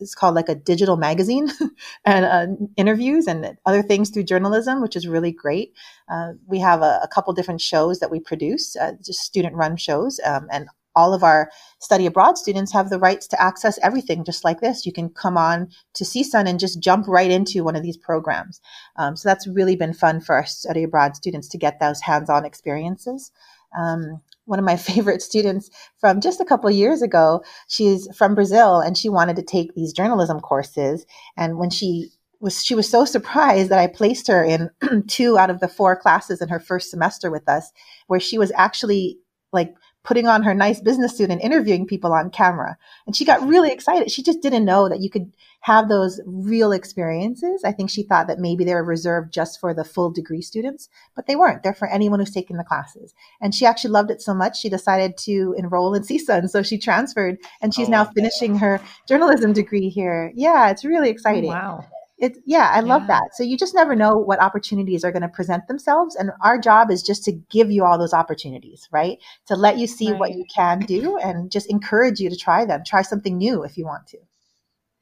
[0.00, 1.48] it's called like a digital magazine
[2.04, 5.72] and uh, interviews and other things through journalism, which is really great.
[6.10, 9.76] Uh, we have a, a, couple different shows that we produce, uh, just student run
[9.76, 14.24] shows, um, and all of our study abroad students have the rights to access everything
[14.24, 14.84] just like this.
[14.84, 18.60] You can come on to CSUN and just jump right into one of these programs.
[18.96, 22.44] Um, so that's really been fun for our study abroad students to get those hands-on
[22.44, 23.30] experiences.
[23.78, 27.42] Um, one of my favorite students from just a couple years ago.
[27.68, 31.06] She's from Brazil and she wanted to take these journalism courses.
[31.36, 34.70] And when she was, she was so surprised that I placed her in
[35.08, 37.70] two out of the four classes in her first semester with us,
[38.08, 39.18] where she was actually
[39.52, 42.76] like putting on her nice business suit and interviewing people on camera.
[43.06, 43.48] And she got mm-hmm.
[43.48, 44.10] really excited.
[44.10, 47.62] She just didn't know that you could have those real experiences.
[47.64, 50.88] I think she thought that maybe they were reserved just for the full degree students,
[51.14, 51.62] but they weren't.
[51.62, 53.14] They're for anyone who's taken the classes.
[53.40, 56.50] And she actually loved it so much, she decided to enroll in CSUN.
[56.50, 60.32] So she transferred and she's oh, now finishing her journalism degree here.
[60.34, 61.50] Yeah, it's really oh, exciting.
[61.50, 61.84] Oh, wow.
[62.22, 63.18] It, yeah, I love yeah.
[63.18, 63.34] that.
[63.34, 66.14] So you just never know what opportunities are going to present themselves.
[66.14, 69.18] And our job is just to give you all those opportunities, right?
[69.48, 70.20] To let you see right.
[70.20, 72.82] what you can do and just encourage you to try them.
[72.86, 74.18] Try something new if you want to.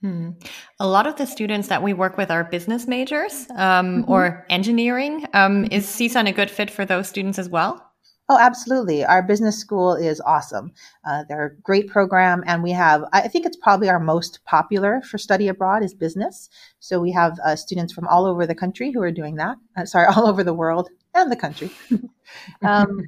[0.00, 0.30] Hmm.
[0.78, 4.10] A lot of the students that we work with are business majors um, mm-hmm.
[4.10, 5.26] or engineering.
[5.34, 7.89] Um, is CSUN a good fit for those students as well?
[8.30, 9.04] Oh, absolutely.
[9.04, 10.70] Our business school is awesome.
[11.04, 15.02] Uh, they're a great program, and we have, I think it's probably our most popular
[15.02, 16.48] for study abroad is business.
[16.78, 19.56] So we have uh, students from all over the country who are doing that.
[19.76, 21.72] Uh, sorry, all over the world and the country.
[22.62, 23.00] um,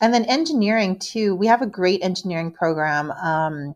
[0.00, 1.34] and then engineering, too.
[1.34, 3.10] We have a great engineering program.
[3.10, 3.74] Um,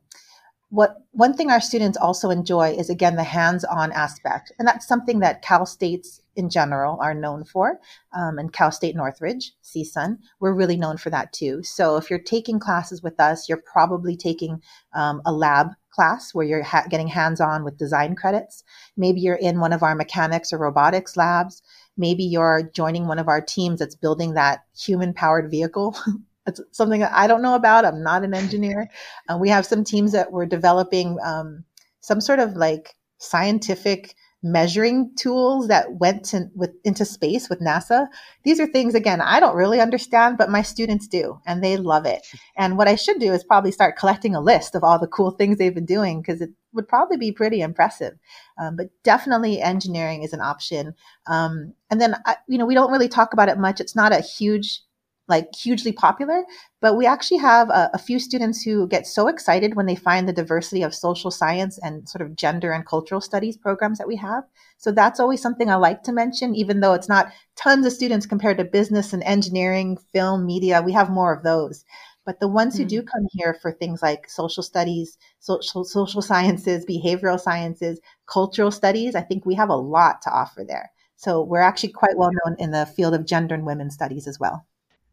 [0.70, 5.20] what one thing our students also enjoy is again the hands-on aspect and that's something
[5.20, 7.78] that cal states in general are known for
[8.12, 12.18] um, and cal state northridge csun we're really known for that too so if you're
[12.18, 14.62] taking classes with us you're probably taking
[14.94, 18.64] um, a lab class where you're ha- getting hands-on with design credits
[18.96, 21.62] maybe you're in one of our mechanics or robotics labs
[21.96, 25.96] maybe you're joining one of our teams that's building that human powered vehicle
[26.48, 27.84] It's something that I don't know about.
[27.84, 28.88] I'm not an engineer.
[29.28, 31.64] Uh, we have some teams that were developing um,
[32.00, 38.06] some sort of like scientific measuring tools that went to, with, into space with NASA.
[38.44, 42.06] These are things, again, I don't really understand, but my students do, and they love
[42.06, 42.26] it.
[42.56, 45.32] And what I should do is probably start collecting a list of all the cool
[45.32, 48.14] things they've been doing because it would probably be pretty impressive.
[48.60, 50.94] Um, but definitely engineering is an option.
[51.26, 53.80] Um, and then, I, you know, we don't really talk about it much.
[53.80, 54.82] It's not a huge
[55.28, 56.42] like hugely popular,
[56.80, 60.26] but we actually have a, a, few students who get so excited when they find
[60.26, 64.16] the diversity of social science and sort of gender and cultural studies programs that we
[64.16, 64.44] have.
[64.78, 68.26] So that's always something I like to mention, even though it's not tons of students
[68.26, 70.80] compared to business and engineering, film, media.
[70.80, 71.84] We have more of those.
[72.24, 72.84] But the ones mm-hmm.
[72.84, 78.70] who do come here for things like social studies, social, social sciences, behavioral sciences, cultural
[78.70, 80.90] studies, I think we have a lot to offer there.
[81.16, 84.38] So we're actually quite well known in the field of gender and women's studies as
[84.38, 84.67] well.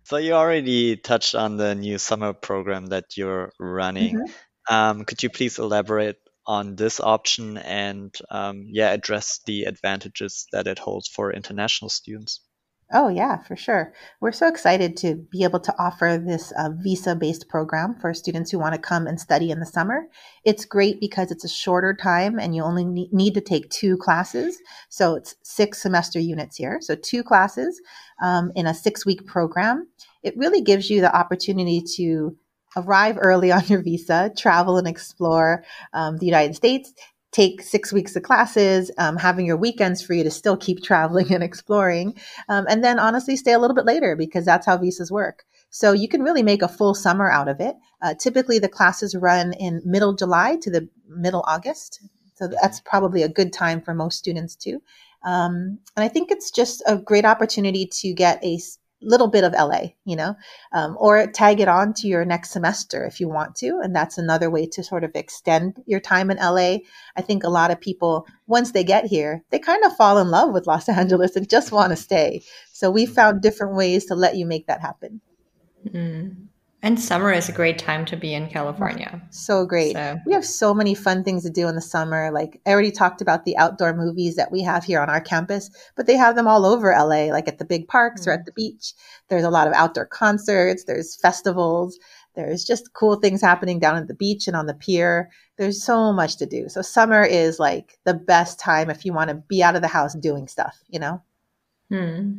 [0.06, 4.18] So you already touched on the new summer program that you're running.
[4.18, 4.74] Mm-hmm.
[4.76, 10.68] Um, could you please elaborate on this option and um, yeah, address the advantages that
[10.68, 12.45] it holds for international students?
[12.94, 13.94] Oh, yeah, for sure.
[14.22, 18.52] We're so excited to be able to offer this uh, visa based program for students
[18.52, 20.04] who want to come and study in the summer.
[20.44, 24.60] It's great because it's a shorter time and you only need to take two classes.
[24.90, 26.78] So it's six semester units here.
[26.80, 27.82] So two classes
[28.22, 29.88] um, in a six week program.
[30.22, 32.38] It really gives you the opportunity to
[32.78, 36.94] arrive early on your visa, travel and explore um, the United States,
[37.36, 41.34] take six weeks of classes, um, having your weekends for you to still keep traveling
[41.34, 42.16] and exploring,
[42.48, 45.44] um, and then honestly stay a little bit later because that's how visas work.
[45.70, 47.76] So you can really make a full summer out of it.
[48.02, 52.00] Uh, typically, the classes run in middle July to the middle August.
[52.36, 54.82] So that's probably a good time for most students too.
[55.26, 58.60] Um, and I think it's just a great opportunity to get a
[59.06, 60.36] little bit of LA, you know,
[60.74, 63.80] um, or tag it on to your next semester if you want to.
[63.82, 66.78] And that's another way to sort of extend your time in LA.
[67.16, 70.30] I think a lot of people, once they get here, they kind of fall in
[70.30, 72.44] love with Los Angeles and just want to stay.
[72.74, 75.22] So we found different ways to let you make that happen.
[75.88, 76.48] Mm.
[76.86, 79.20] And summer is a great time to be in California.
[79.32, 79.94] So great.
[79.94, 80.20] So.
[80.28, 82.30] We have so many fun things to do in the summer.
[82.32, 85.72] Like I already talked about the outdoor movies that we have here on our campus,
[85.96, 88.30] but they have them all over LA, like at the big parks mm-hmm.
[88.30, 88.94] or at the beach.
[89.30, 91.98] There's a lot of outdoor concerts, there's festivals,
[92.36, 95.32] there's just cool things happening down at the beach and on the pier.
[95.58, 96.70] There's so much to do.
[96.70, 99.88] So summer is like the best time if you want to be out of the
[99.88, 101.24] house doing stuff, you know?
[101.96, 102.32] Hmm.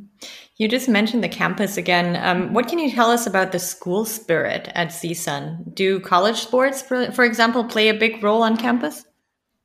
[0.57, 2.17] You just mentioned the campus again.
[2.17, 5.75] Um, what can you tell us about the school spirit at CSUN?
[5.75, 9.05] Do college sports, for, for example, play a big role on campus?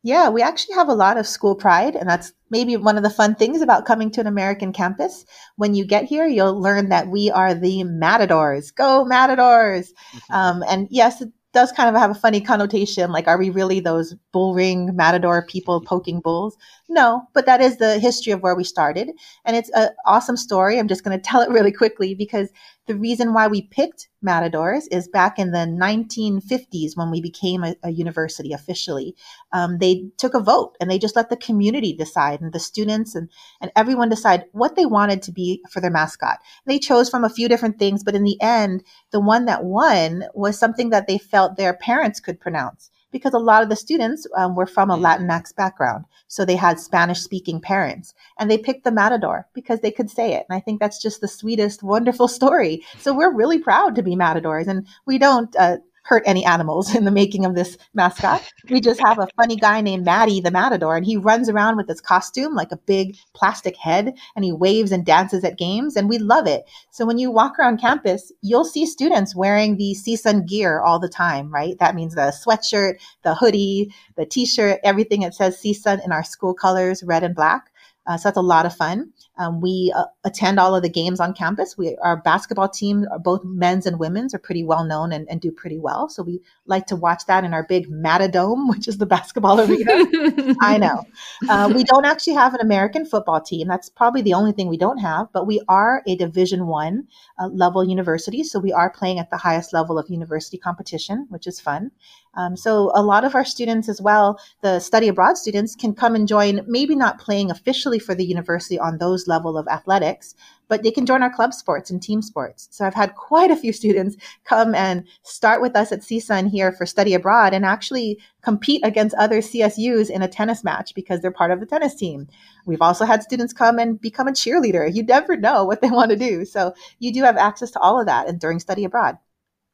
[0.03, 3.09] Yeah, we actually have a lot of school pride, and that's maybe one of the
[3.09, 5.25] fun things about coming to an American campus.
[5.57, 8.71] When you get here, you'll learn that we are the Matadors.
[8.71, 9.93] Go Matadors!
[10.13, 10.33] Mm-hmm.
[10.33, 11.21] Um, and yes,
[11.53, 13.11] does kind of have a funny connotation.
[13.11, 16.57] Like, are we really those bull ring matador people poking bulls?
[16.89, 19.11] No, but that is the history of where we started.
[19.45, 20.79] And it's an awesome story.
[20.79, 22.49] I'm just going to tell it really quickly because
[22.87, 27.75] the reason why we picked Matadors is back in the 1950s when we became a,
[27.83, 29.15] a university officially.
[29.53, 33.15] Um, they took a vote and they just let the community decide and the students
[33.15, 33.29] and,
[33.61, 36.39] and everyone decide what they wanted to be for their mascot.
[36.65, 40.25] They chose from a few different things, but in the end, the one that won
[40.33, 44.25] was something that they felt their parents could pronounce because a lot of the students
[44.37, 45.01] um, were from a mm.
[45.01, 46.05] Latinx background.
[46.27, 50.33] So they had Spanish speaking parents and they picked the Matador because they could say
[50.33, 50.45] it.
[50.49, 52.83] And I think that's just the sweetest, wonderful story.
[52.99, 57.05] So we're really proud to be Matadors and we don't, uh, hurt any animals in
[57.05, 58.41] the making of this mascot.
[58.69, 61.87] We just have a funny guy named Matty the Matador, and he runs around with
[61.87, 66.09] his costume like a big plastic head, and he waves and dances at games, and
[66.09, 66.67] we love it.
[66.89, 71.09] So when you walk around campus, you'll see students wearing the CSUN gear all the
[71.09, 71.77] time, right?
[71.79, 76.53] That means the sweatshirt, the hoodie, the t-shirt, everything that says CSUN in our school
[76.53, 77.70] colors, red and black.
[78.07, 79.11] Uh, so that's a lot of fun.
[79.37, 81.77] Um, we uh, attend all of the games on campus.
[81.77, 85.51] We, our basketball team, both men's and women's, are pretty well known and, and do
[85.51, 86.09] pretty well.
[86.09, 90.55] So we like to watch that in our big Matadome, which is the basketball arena.
[90.61, 91.03] I know.
[91.47, 93.67] Uh, we don't actually have an American football team.
[93.67, 95.27] That's probably the only thing we don't have.
[95.31, 97.07] But we are a Division One
[97.39, 101.45] uh, level university, so we are playing at the highest level of university competition, which
[101.45, 101.91] is fun.
[102.35, 106.15] Um, so a lot of our students as well, the study abroad students can come
[106.15, 110.33] and join, maybe not playing officially for the university on those level of athletics,
[110.69, 112.69] but they can join our club sports and team sports.
[112.71, 114.15] So I've had quite a few students
[114.45, 119.15] come and start with us at CSUN here for study abroad and actually compete against
[119.15, 122.27] other CSUs in a tennis match because they're part of the tennis team.
[122.65, 124.89] We've also had students come and become a cheerleader.
[124.93, 126.45] You never know what they want to do.
[126.45, 129.17] So you do have access to all of that and during study abroad.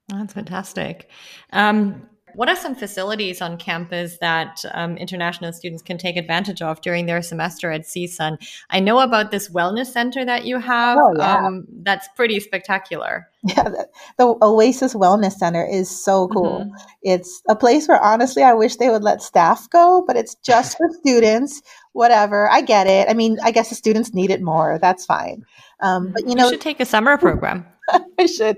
[0.10, 1.10] That's fantastic.
[1.52, 2.08] Um,
[2.38, 7.08] What are some facilities on campus that um, international students can take advantage of during
[7.08, 8.38] their semester at CSUN?
[8.70, 11.00] I know about this wellness center that you have.
[11.02, 11.48] Oh, yeah.
[11.48, 13.28] um, that's pretty spectacular.
[13.56, 16.66] Yeah, the, the, Oasis Wellness Center is so cool.
[16.66, 16.76] Mm-hmm.
[17.04, 20.76] It's a place where honestly I wish they would let staff go, but it's just
[20.76, 21.62] for students.
[21.94, 23.08] Whatever, I get it.
[23.10, 24.80] I mean, I guess the students need it more.
[24.82, 25.46] That's fine.
[25.80, 27.66] Um, but you know, you should take a summer program.
[28.20, 28.58] I should.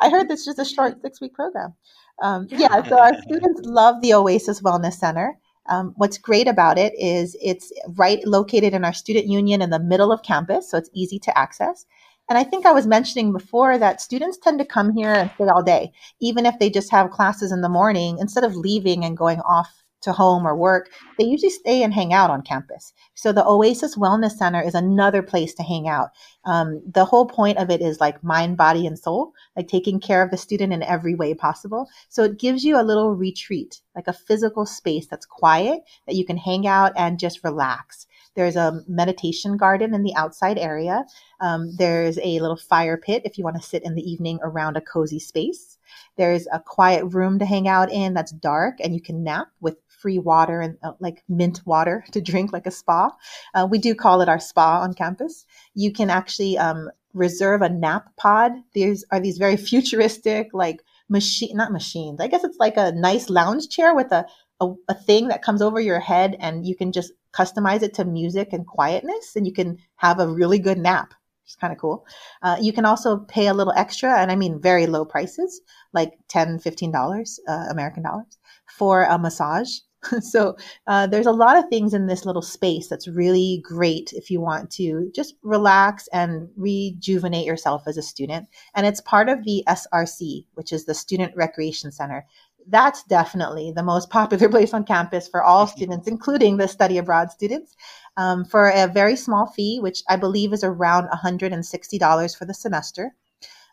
[0.00, 1.74] Be a, be a I heard this is just a short six week program.
[2.22, 5.38] Um, yeah, so our students love the Oasis Wellness Center.
[5.68, 9.78] Um, what's great about it is it's right located in our student union in the
[9.78, 11.84] middle of campus, so it's easy to access.
[12.28, 15.44] And I think I was mentioning before that students tend to come here and stay
[15.44, 19.16] all day, even if they just have classes in the morning, instead of leaving and
[19.16, 22.92] going off to home or work, they usually stay and hang out on campus.
[23.14, 26.10] So the Oasis Wellness Center is another place to hang out.
[26.44, 30.22] Um, the whole point of it is like mind, body, and soul, like taking care
[30.22, 31.88] of the student in every way possible.
[32.08, 36.24] So it gives you a little retreat, like a physical space that's quiet that you
[36.24, 38.06] can hang out and just relax.
[38.36, 41.04] There's a meditation garden in the outside area.
[41.40, 44.76] Um, there's a little fire pit if you want to sit in the evening around
[44.76, 45.75] a cozy space.
[46.16, 49.76] There's a quiet room to hang out in that's dark and you can nap with
[49.88, 53.10] free water and uh, like mint water to drink like a spa.
[53.54, 55.44] Uh, we do call it our spa on campus.
[55.74, 58.52] You can actually um, reserve a nap pod.
[58.72, 62.20] These are these very futuristic, like machine, not machines.
[62.20, 64.26] I guess it's like a nice lounge chair with a,
[64.60, 68.04] a, a thing that comes over your head and you can just customize it to
[68.04, 71.14] music and quietness and you can have a really good nap.
[71.46, 72.04] It's kind of cool.
[72.42, 75.60] Uh, you can also pay a little extra, and I mean very low prices,
[75.92, 78.38] like $10, $15 uh, American dollars
[78.76, 79.78] for a massage.
[80.20, 80.56] so
[80.88, 84.40] uh, there's a lot of things in this little space that's really great if you
[84.40, 88.48] want to just relax and rejuvenate yourself as a student.
[88.74, 92.26] And it's part of the SRC, which is the Student Recreation Center.
[92.68, 97.30] That's definitely the most popular place on campus for all students, including the study abroad
[97.30, 97.76] students,
[98.16, 103.14] um, for a very small fee, which I believe is around $160 for the semester.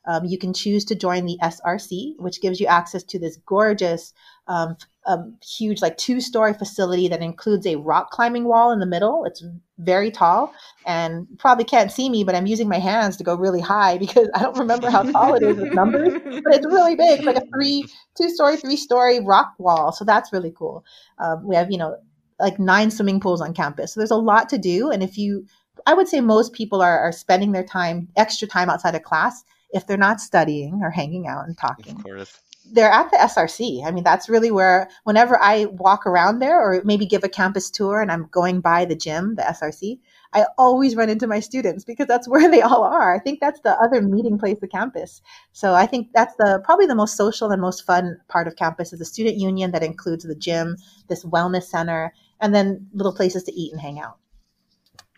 [0.05, 4.13] Um, you can choose to join the SRC, which gives you access to this gorgeous,
[4.47, 4.75] um,
[5.05, 9.23] um, huge, like two story facility that includes a rock climbing wall in the middle.
[9.23, 9.43] It's
[9.77, 10.53] very tall
[10.85, 14.29] and probably can't see me, but I'm using my hands to go really high because
[14.35, 16.13] I don't remember how tall it is with numbers,
[16.43, 17.19] but it's really big.
[17.19, 17.85] It's like a three,
[18.17, 19.93] two story, three story rock wall.
[19.93, 20.83] So that's really cool.
[21.17, 21.95] Um, we have, you know,
[22.43, 23.93] like nine swimming pools on campus.
[23.93, 24.91] So there's a lot to do.
[24.91, 25.45] And if you,
[25.87, 29.43] I would say most people are, are spending their time, extra time outside of class
[29.71, 31.95] if they're not studying or hanging out and talking.
[31.95, 32.39] Of course.
[32.71, 33.85] They're at the SRC.
[33.85, 37.69] I mean, that's really where, whenever I walk around there or maybe give a campus
[37.69, 39.99] tour and I'm going by the gym, the SRC,
[40.33, 43.15] I always run into my students because that's where they all are.
[43.15, 45.21] I think that's the other meeting place of campus.
[45.51, 48.93] So I think that's the probably the most social and most fun part of campus
[48.93, 50.77] is the student union that includes the gym,
[51.09, 52.13] this wellness center,
[52.43, 54.17] and then little places to eat and hang out.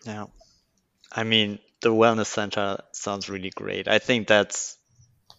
[0.04, 0.26] Yeah.
[1.12, 3.88] I mean, the wellness center sounds really great.
[3.88, 4.78] I think that's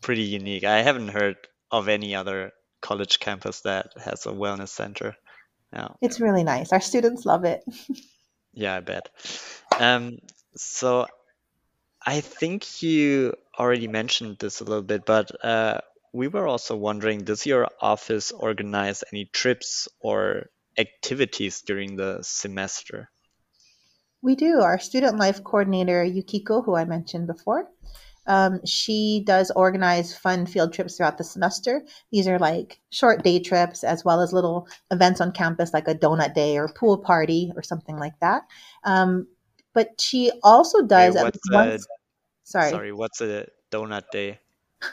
[0.01, 0.65] pretty unique.
[0.65, 1.38] I haven't heard
[1.71, 5.15] of any other college campus that has a wellness center.
[5.71, 5.88] Yeah.
[6.01, 6.73] It's really nice.
[6.73, 7.63] Our students love it.
[8.53, 9.09] yeah, I bet.
[9.79, 10.17] Um,
[10.57, 11.07] so
[12.05, 15.79] I think you already mentioned this a little bit, but uh,
[16.11, 23.09] we were also wondering does your office organize any trips or activities during the semester?
[24.21, 24.61] We do.
[24.61, 27.69] Our student life coordinator, Yukiko, who I mentioned before,
[28.28, 31.84] um, she does organize fun field trips throughout the semester.
[32.11, 35.95] These are like short day trips as well as little events on campus like a
[35.95, 38.43] donut day or pool party or something like that.
[38.84, 39.28] Um,
[39.73, 41.88] but she also does Wait, at once, a,
[42.43, 42.69] sorry.
[42.71, 44.39] Sorry, what's a donut day?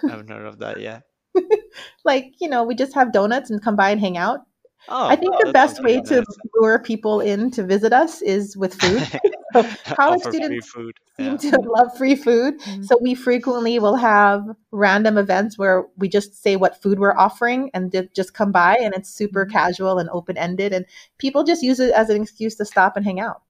[0.05, 1.03] I haven't heard of that yet.
[2.05, 4.41] like, you know, we just have donuts and come by and hang out.
[4.89, 6.09] Oh, I think the best way nice.
[6.09, 6.25] to
[6.55, 9.07] lure people in to visit us is with food.
[9.55, 9.63] so
[9.95, 10.97] college students food.
[11.17, 12.61] seem to love free food.
[12.61, 12.83] Mm-hmm.
[12.83, 17.71] So we frequently will have random events where we just say what food we're offering
[17.73, 19.53] and just come by and it's super mm-hmm.
[19.53, 20.85] casual and open ended and
[21.19, 23.43] people just use it as an excuse to stop and hang out.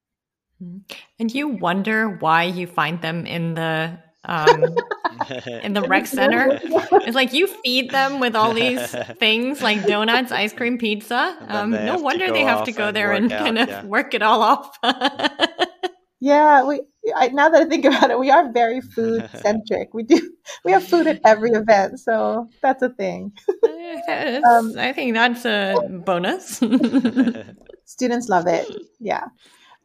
[0.62, 0.78] Mm-hmm.
[1.18, 4.64] And you wonder why you find them in the um,
[5.62, 6.60] in the rec center.
[7.04, 8.80] It's like you feed them with all these
[9.18, 11.36] things like donuts, ice cream, pizza.
[11.48, 13.84] Um, no wonder they have to go there and, and kind of yeah.
[13.84, 14.78] work it all off.
[16.20, 16.80] yeah, we.
[17.14, 19.92] I, now that I think about it, we are very food centric.
[19.92, 20.32] We do.
[20.64, 23.32] We have food at every event, so that's a thing.
[24.48, 26.62] um, I think that's a bonus.
[27.84, 28.66] students love it.
[29.00, 29.26] Yeah.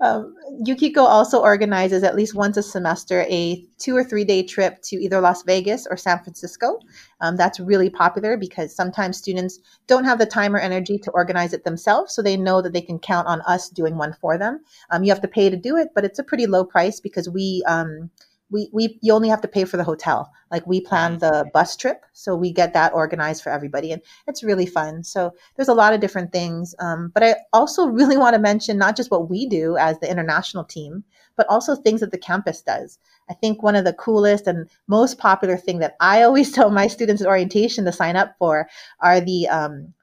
[0.01, 0.35] Um,
[0.65, 4.95] Yukiko also organizes at least once a semester a two or three day trip to
[4.95, 6.79] either Las Vegas or San Francisco.
[7.19, 11.53] Um, that's really popular because sometimes students don't have the time or energy to organize
[11.53, 14.61] it themselves, so they know that they can count on us doing one for them.
[14.89, 17.29] Um, you have to pay to do it, but it's a pretty low price because
[17.29, 18.09] we um,
[18.51, 20.31] we, we you only have to pay for the hotel.
[20.51, 24.43] Like we plan the bus trip so we get that organized for everybody and it's
[24.43, 25.03] really fun.
[25.03, 28.77] So there's a lot of different things um, but i also really want to mention
[28.77, 31.03] not just what we do as the international team
[31.35, 32.99] but also things that the campus does.
[33.29, 36.87] I think one of the coolest and most popular thing that i always tell my
[36.87, 38.67] students at orientation to sign up for
[38.99, 39.93] are the um,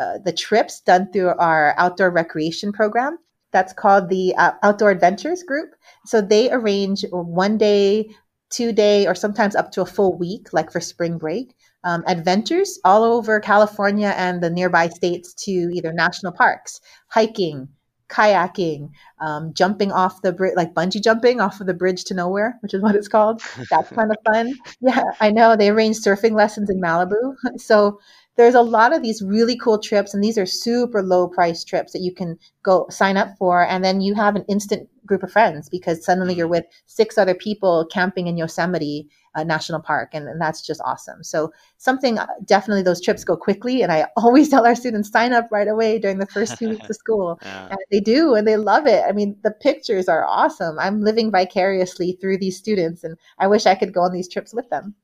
[0.00, 3.18] uh, the trips done through our outdoor recreation program
[3.52, 5.74] that's called the uh, Outdoor Adventures Group.
[6.04, 8.10] So they arrange one day,
[8.50, 12.78] two day, or sometimes up to a full week, like for spring break, um, adventures
[12.84, 17.68] all over California and the nearby states to either national parks, hiking,
[18.08, 18.90] kayaking,
[19.20, 22.74] um, jumping off the bridge, like bungee jumping off of the bridge to nowhere, which
[22.74, 23.42] is what it's called.
[23.70, 24.54] That's kind of fun.
[24.80, 25.56] Yeah, I know.
[25.56, 27.34] They arrange surfing lessons in Malibu.
[27.58, 28.00] So
[28.36, 31.92] there's a lot of these really cool trips and these are super low price trips
[31.92, 35.32] that you can go sign up for and then you have an instant group of
[35.32, 40.26] friends because suddenly you're with six other people camping in yosemite uh, national park and,
[40.28, 41.22] and, that's just awesome.
[41.22, 45.32] So something uh, definitely those trips go quickly and i always tell our students sign
[45.32, 47.38] up right away during the first two weeks of school.
[47.42, 47.68] Yeah.
[47.68, 49.04] and they do and they love it.
[49.06, 50.78] I mean the pictures are awesome.
[50.78, 54.54] I'm living vicariously through these students and i wish i could go on these trips
[54.54, 54.94] with them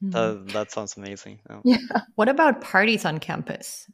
[0.00, 1.40] that, that sounds amazing.
[1.50, 1.60] Oh.
[1.64, 1.78] Yeah.
[2.14, 3.90] What about parties on campus?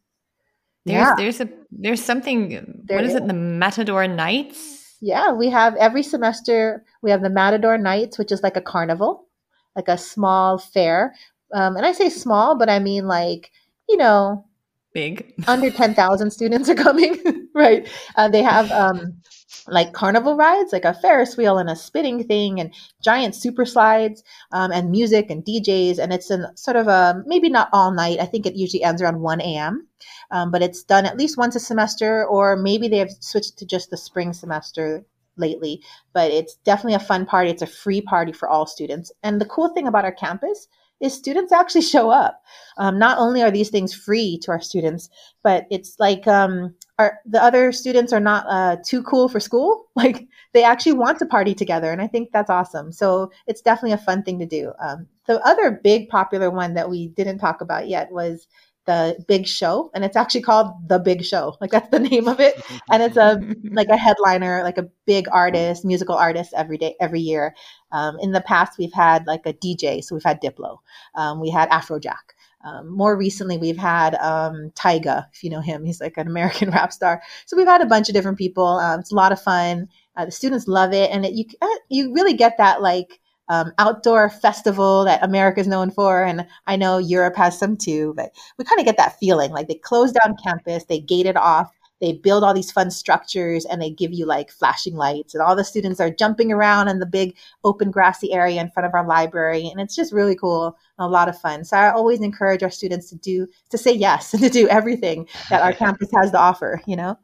[0.87, 1.15] There's yeah.
[1.17, 4.97] there's a there's something there what is, is it the Matador Nights?
[5.01, 9.27] Yeah, we have every semester we have the Matador Nights, which is like a carnival,
[9.75, 11.15] like a small fair.
[11.55, 13.51] Um, and I say small, but I mean like
[13.89, 14.45] you know,
[14.93, 15.33] big.
[15.47, 17.89] under ten thousand students are coming, right?
[18.17, 19.23] Uh, they have um,
[19.69, 24.23] like carnival rides, like a Ferris wheel and a spinning thing, and giant super slides,
[24.53, 25.99] um, and music and DJs.
[25.99, 28.21] And it's in sort of a maybe not all night.
[28.21, 29.89] I think it usually ends around 1 a.m.,
[30.31, 33.67] um, but it's done at least once a semester, or maybe they have switched to
[33.67, 35.05] just the spring semester
[35.37, 35.83] lately.
[36.13, 37.51] But it's definitely a fun party.
[37.51, 39.13] It's a free party for all students.
[39.23, 40.69] And the cool thing about our campus
[41.01, 42.43] is students actually show up.
[42.79, 45.09] Um, not only are these things free to our students,
[45.43, 49.87] but it's like um, our, the other students are not uh, too cool for school.
[49.97, 52.91] Like they actually want to party together, and I think that's awesome.
[52.93, 54.73] So it's definitely a fun thing to do.
[54.83, 58.47] Um, the other big popular one that we didn't talk about yet was
[58.87, 62.39] the big show and it's actually called the big show like that's the name of
[62.39, 63.41] it and it's a
[63.73, 67.55] like a headliner like a big artist musical artist every day every year
[67.93, 70.79] um, in the past we've had like a dj so we've had diplo
[71.15, 72.34] um, we had afrojack
[72.65, 75.85] um, more recently we've had um, tyga if you know him.
[75.85, 77.23] He's like an american rap star.
[77.47, 78.67] So we've had a bunch of different people.
[78.67, 79.89] Um, it's a lot of fun.
[80.17, 81.11] Uh, the students love it.
[81.11, 85.67] And it, you uh, you really get that like um, outdoor festival that America is
[85.67, 86.25] known for.
[86.25, 89.51] And I know Europe has some too, but we kind of get that feeling.
[89.51, 91.71] Like they close down campus, they gated off,
[92.05, 95.35] they build all these fun structures, and they give you like flashing lights.
[95.35, 97.35] And all the students are jumping around in the big
[97.65, 99.69] open grassy area in front of our library.
[99.69, 101.65] And it's just really cool a lot of fun.
[101.65, 105.29] So I always encourage our students to do, to say yes and to do everything
[105.49, 107.19] that our campus has to offer, you know?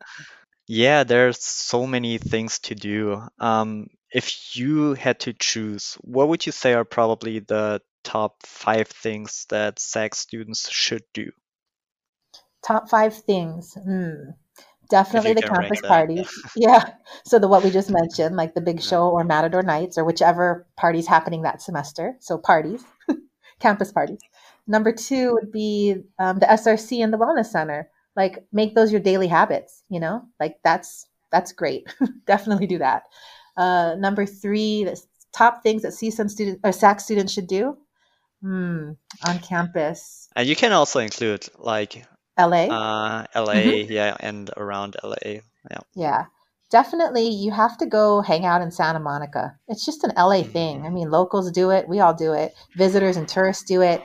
[0.66, 3.22] Yeah, there's so many things to do.
[3.38, 8.88] Um, if you had to choose, what would you say are probably the top five
[8.88, 11.30] things that SAC students should do?
[12.64, 13.76] Top five things.
[13.76, 14.34] Mm.
[14.90, 16.28] Definitely the campus parties.
[16.56, 16.90] Yeah.
[17.24, 20.66] So the what we just mentioned, like the big show or Matador nights or whichever
[20.76, 22.16] parties happening that semester.
[22.20, 22.82] So parties,
[23.60, 24.20] campus parties.
[24.66, 27.88] Number two would be um, the SRC and the Wellness Center.
[28.16, 29.82] Like make those your daily habits.
[29.88, 31.88] You know, like that's that's great.
[32.26, 33.04] Definitely do that.
[33.56, 35.00] Uh, number three, the
[35.32, 37.76] top things that CSUN students or SAC students should do
[38.42, 38.92] hmm,
[39.26, 40.28] on campus.
[40.36, 42.04] And you can also include like
[42.48, 43.92] LA, uh, LA, mm-hmm.
[43.92, 45.78] yeah, and around LA, yeah.
[45.94, 46.24] Yeah,
[46.70, 47.28] definitely.
[47.28, 49.56] You have to go hang out in Santa Monica.
[49.68, 50.52] It's just an LA mm-hmm.
[50.52, 50.86] thing.
[50.86, 51.88] I mean, locals do it.
[51.88, 52.54] We all do it.
[52.76, 54.02] Visitors and tourists do it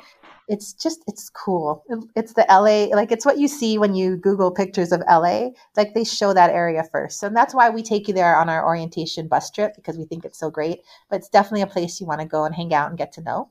[0.47, 1.83] it's just it's cool
[2.15, 5.93] it's the la like it's what you see when you google pictures of la like
[5.93, 9.27] they show that area first and that's why we take you there on our orientation
[9.27, 12.21] bus trip because we think it's so great but it's definitely a place you want
[12.21, 13.49] to go and hang out and get to know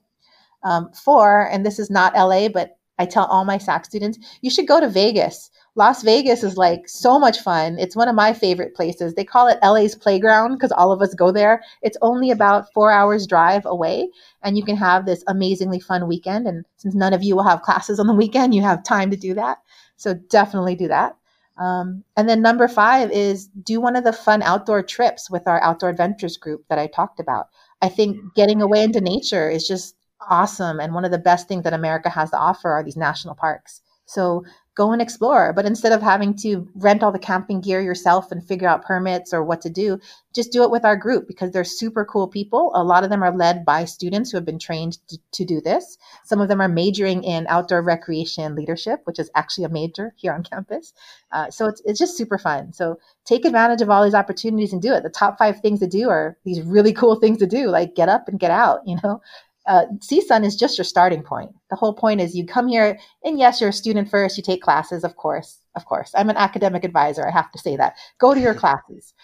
[0.63, 4.51] um, four and this is not la but i tell all my sac students you
[4.51, 7.79] should go to vegas Las Vegas is like so much fun.
[7.81, 9.15] It's one of my favorite places.
[9.15, 11.63] They call it LA's playground because all of us go there.
[11.83, 14.09] It's only about four hours drive away,
[14.43, 16.47] and you can have this amazingly fun weekend.
[16.47, 19.17] And since none of you will have classes on the weekend, you have time to
[19.17, 19.59] do that.
[19.97, 21.17] So definitely do that.
[21.57, 25.61] Um, and then number five is do one of the fun outdoor trips with our
[25.63, 27.47] outdoor adventures group that I talked about.
[27.83, 29.97] I think getting away into nature is just
[30.29, 30.81] awesome.
[30.81, 33.81] And one of the best things that America has to offer are these national parks.
[34.07, 34.45] So
[34.75, 35.53] go and explore.
[35.53, 39.33] But instead of having to rent all the camping gear yourself and figure out permits
[39.33, 40.01] or what to do,
[40.35, 42.73] just do it with our group because they're super cool people.
[42.75, 45.61] A lot of them are led by students who have been trained to, to do
[45.61, 45.97] this.
[46.25, 50.33] Some of them are majoring in outdoor recreation leadership, which is actually a major here
[50.33, 50.93] on campus.
[51.31, 52.73] Uh, so it's, it's just super fun.
[52.73, 55.05] So take advantage of all these opportunities and do it.
[55.05, 58.09] The top five things to do are these really cool things to do, like get
[58.09, 59.21] up and get out, you know,
[59.67, 61.51] uh, CSUN is just your starting point.
[61.71, 64.37] The whole point is you come here, and yes, you're a student first.
[64.37, 66.13] You take classes, of course, of course.
[66.15, 67.27] I'm an academic advisor.
[67.27, 67.97] I have to say that.
[68.19, 69.15] Go to your classes.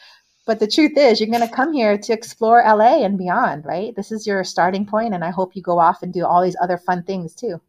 [0.46, 3.94] But the truth is, you're going to come here to explore LA and beyond, right?
[3.94, 6.56] This is your starting point, and I hope you go off and do all these
[6.60, 7.60] other fun things too.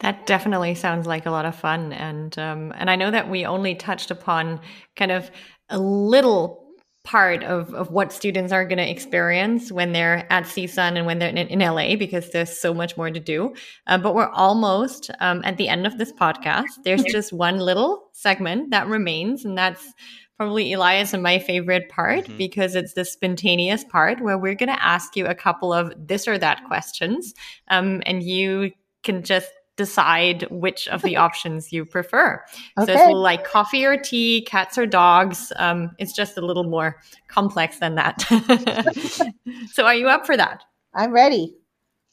[0.00, 3.46] That definitely sounds like a lot of fun, and um, and I know that we
[3.46, 4.60] only touched upon
[4.96, 5.30] kind of
[5.70, 6.61] a little
[7.04, 11.18] part of, of what students are going to experience when they're at CSUN and when
[11.18, 13.54] they're in, in LA because there's so much more to do.
[13.88, 16.68] Uh, but we're almost um, at the end of this podcast.
[16.84, 19.92] There's just one little segment that remains, and that's
[20.36, 22.36] probably Elias and my favorite part mm-hmm.
[22.36, 26.28] because it's the spontaneous part where we're going to ask you a couple of this
[26.28, 27.34] or that questions,
[27.68, 28.70] um, and you
[29.02, 32.42] can just decide which of the options you prefer.
[32.78, 32.94] Okay.
[32.94, 35.52] So it's like coffee or tea, cats or dogs.
[35.56, 38.22] Um, it's just a little more complex than that.
[39.72, 40.64] so are you up for that?
[40.94, 41.56] I'm ready.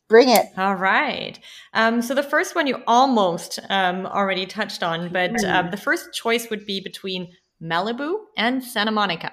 [0.08, 0.48] Bring it.
[0.58, 1.40] All right.
[1.74, 6.14] Um, so the first one you almost um, already touched on, but um, the first
[6.14, 7.32] choice would be between
[7.62, 9.32] Malibu and Santa Monica.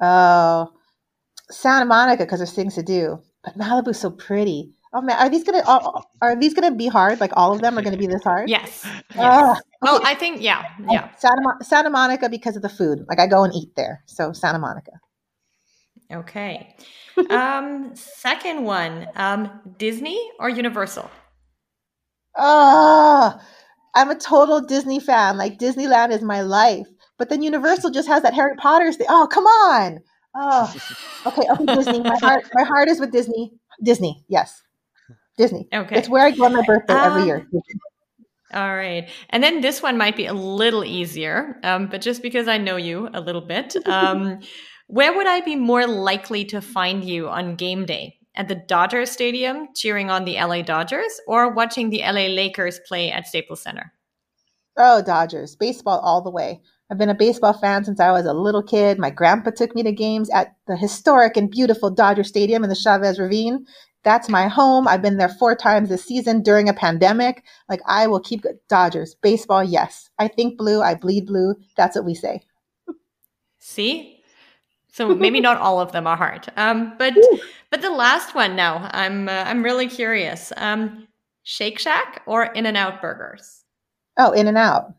[0.00, 0.70] Oh,
[1.50, 4.73] Santa Monica because there's things to do, but Malibu's so pretty.
[4.96, 7.20] Oh man, are these gonna are, are these gonna be hard?
[7.20, 8.48] Like all of them are gonna be this hard?
[8.48, 8.86] Yes.
[9.16, 9.18] yes.
[9.18, 9.56] Uh.
[9.82, 11.10] Well, I think yeah, yeah.
[11.16, 13.04] Santa Santa Monica because of the food.
[13.08, 14.92] Like I go and eat there, so Santa Monica.
[16.12, 16.76] Okay.
[17.30, 21.10] um, second one, um, Disney or Universal?
[22.36, 23.40] Oh,
[23.94, 25.36] I'm a total Disney fan.
[25.36, 26.86] Like Disneyland is my life.
[27.18, 29.06] But then Universal just has that Harry Potter thing.
[29.08, 29.98] Oh, come on.
[30.36, 30.72] Oh,
[31.26, 31.42] okay.
[31.50, 32.00] Okay, Disney.
[32.00, 33.52] My heart, my heart is with Disney.
[33.82, 34.62] Disney, yes.
[35.36, 35.68] Disney.
[35.72, 35.98] Okay.
[35.98, 37.48] It's where I go on my birthday um, every year.
[38.52, 39.08] All right.
[39.30, 42.76] And then this one might be a little easier, um, but just because I know
[42.76, 44.38] you a little bit, um,
[44.86, 48.18] where would I be more likely to find you on game day?
[48.36, 53.12] At the Dodger Stadium cheering on the LA Dodgers or watching the LA Lakers play
[53.12, 53.92] at Staples Center?
[54.76, 55.54] Oh, Dodgers.
[55.54, 56.60] Baseball all the way.
[56.90, 58.98] I've been a baseball fan since I was a little kid.
[58.98, 62.76] My grandpa took me to games at the historic and beautiful Dodger Stadium in the
[62.76, 63.66] Chavez Ravine.
[64.04, 64.86] That's my home.
[64.86, 67.42] I've been there four times this season during a pandemic.
[67.68, 69.14] Like I will keep Dodgers.
[69.16, 70.10] Baseball, yes.
[70.18, 71.56] I think blue, I bleed blue.
[71.76, 72.42] That's what we say.
[73.58, 74.20] See?
[74.92, 76.46] So maybe not all of them are hard.
[76.56, 77.40] Um, but Ooh.
[77.70, 80.52] but the last one now, I'm uh, I'm really curious.
[80.56, 81.08] Um,
[81.42, 83.64] Shake Shack or In and Out Burgers?
[84.18, 84.94] Oh, In and Out.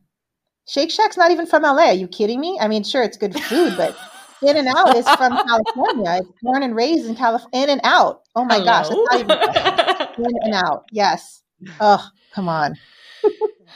[0.68, 1.90] Shake Shack's not even from LA.
[1.90, 2.58] Are you kidding me?
[2.60, 3.96] I mean, sure, it's good food, but
[4.46, 6.20] in and Out is from California.
[6.22, 7.64] It's born and raised in California.
[7.64, 8.22] In and Out.
[8.36, 8.66] Oh my Hello?
[8.66, 9.32] gosh, even
[10.26, 10.86] In and Out.
[10.92, 11.44] Yes.
[11.80, 12.76] Oh, come on.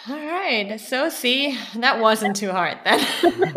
[0.08, 0.80] All right.
[0.80, 3.00] So see, that wasn't too hard then.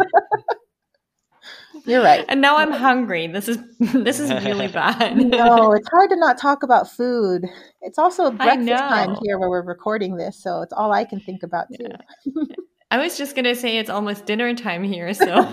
[1.84, 2.24] You're right.
[2.28, 3.26] And now I'm hungry.
[3.26, 5.16] This is this is really bad.
[5.16, 7.44] no, it's hard to not talk about food.
[7.80, 11.42] It's also breakfast time here where we're recording this, so it's all I can think
[11.42, 11.86] about too.
[11.88, 12.42] Yeah.
[12.92, 15.14] I was just going to say it's almost dinner time here.
[15.14, 15.24] So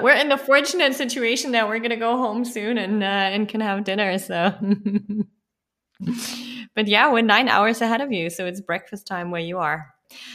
[0.00, 3.48] we're in the fortunate situation that we're going to go home soon and, uh, and
[3.48, 4.16] can have dinner.
[4.18, 4.54] So,
[6.76, 8.30] but yeah, we're nine hours ahead of you.
[8.30, 9.86] So it's breakfast time where you are.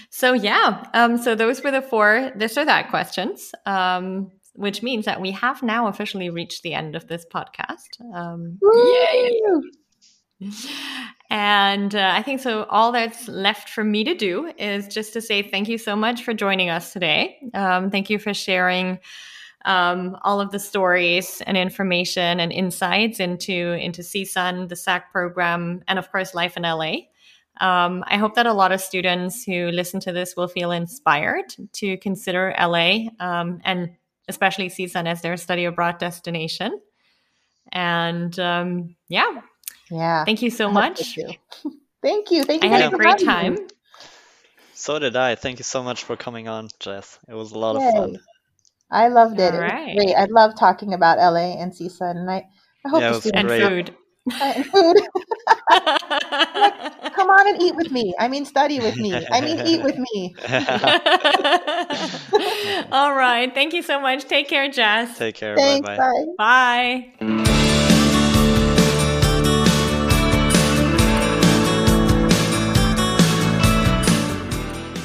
[0.10, 5.06] So yeah, um, so those were the four this or that questions, um, which means
[5.06, 8.02] that we have now officially reached the end of this podcast.
[8.14, 8.60] Um,
[10.42, 10.52] yay!
[11.30, 12.64] And uh, I think so.
[12.66, 16.24] All that's left for me to do is just to say thank you so much
[16.24, 17.38] for joining us today.
[17.54, 19.00] Um, thank you for sharing
[19.66, 25.84] um, all of the stories and information and insights into into CSUN, the SAC program,
[25.88, 26.94] and of course, life in LA.
[27.62, 31.54] Um, I hope that a lot of students who listen to this will feel inspired
[31.74, 33.92] to consider LA um, and
[34.30, 36.80] especially CSUN as their study abroad destination.
[37.72, 39.42] And um, yeah,
[39.92, 40.26] yeah.
[40.26, 41.18] Thank you so much.
[41.18, 41.34] You.
[42.02, 42.44] Thank you.
[42.44, 42.70] Thank you.
[42.70, 43.56] I had a great time.
[43.56, 43.68] Me.
[44.74, 45.36] So did I.
[45.36, 47.20] Thank you so much for coming on, Jess.
[47.28, 47.88] It was a lot Yay.
[47.88, 48.20] of fun.
[48.92, 49.54] I loved it.
[49.54, 49.96] All it right.
[49.96, 50.16] great.
[50.16, 52.48] I love talking about LA and CSUN, and I,
[52.86, 53.96] I hope yeah, the students and food.
[54.42, 54.96] and food.
[55.70, 58.16] like, come on and eat with me.
[58.18, 59.14] I mean, study with me.
[59.32, 60.36] I mean, eat with me.
[62.92, 63.54] All right.
[63.54, 64.26] Thank you so much.
[64.26, 65.18] Take care, Jess.
[65.18, 65.56] Take care.
[65.56, 66.26] Thanks, bye bye.
[67.20, 67.46] Bye.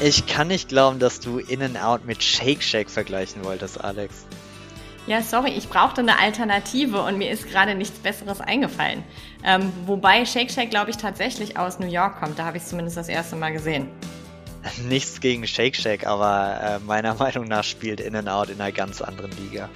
[0.05, 4.27] Ich kann nicht glauben, dass du In-N-Out mit Shake Shack vergleichen wolltest, Alex.
[5.07, 9.03] Ja, sorry, ich brauchte eine Alternative und mir ist gerade nichts Besseres eingefallen.
[9.43, 12.39] Ähm, wobei Shake Shack, glaube ich, tatsächlich aus New York kommt.
[12.39, 13.89] Da habe ich es zumindest das erste Mal gesehen.
[14.91, 19.31] Nichts gegen Shake Shack, aber äh, meiner Meinung nach spielt In-N-Out in einer ganz anderen
[19.39, 19.71] Liga.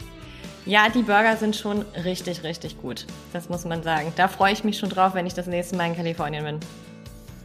[0.67, 3.07] Ja, die Burger sind schon richtig, richtig gut.
[3.33, 4.13] Das muss man sagen.
[4.17, 6.61] Da freue ich mich schon drauf, wenn ich das nächste Mal in Kalifornien bin.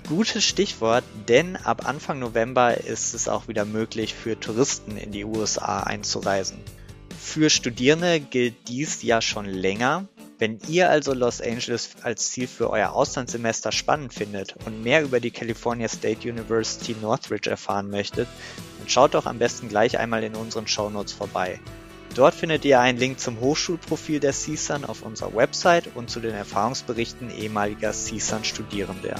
[0.07, 5.23] Gutes Stichwort, denn ab Anfang November ist es auch wieder möglich für Touristen in die
[5.23, 6.57] USA einzureisen.
[7.17, 10.09] Für Studierende gilt dies ja schon länger.
[10.39, 15.21] Wenn ihr also Los Angeles als Ziel für euer Auslandssemester spannend findet und mehr über
[15.21, 18.27] die California State University Northridge erfahren möchtet,
[18.79, 21.61] dann schaut doch am besten gleich einmal in unseren Shownotes vorbei.
[22.13, 26.33] Dort findet ihr einen Link zum Hochschulprofil der CSUN auf unserer Website und zu den
[26.33, 29.15] Erfahrungsberichten ehemaliger CSUN-Studierender.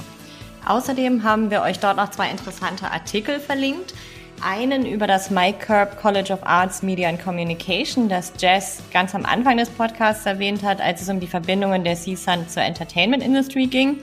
[0.65, 3.93] Außerdem haben wir euch dort noch zwei interessante Artikel verlinkt.
[4.41, 9.57] Einen über das MyCurb College of Arts, Media and Communication, das Jess ganz am Anfang
[9.57, 13.99] des Podcasts erwähnt hat, als es um die Verbindungen der CSUN zur Entertainment Industry ging.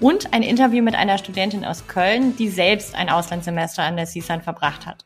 [0.00, 4.42] Und ein Interview mit einer Studentin aus Köln, die selbst ein Auslandssemester an der CSUN
[4.42, 5.04] verbracht hat.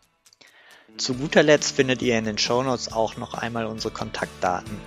[0.97, 4.79] Zu guter Letzt findet ihr in den Shownotes auch noch einmal unsere Kontaktdaten.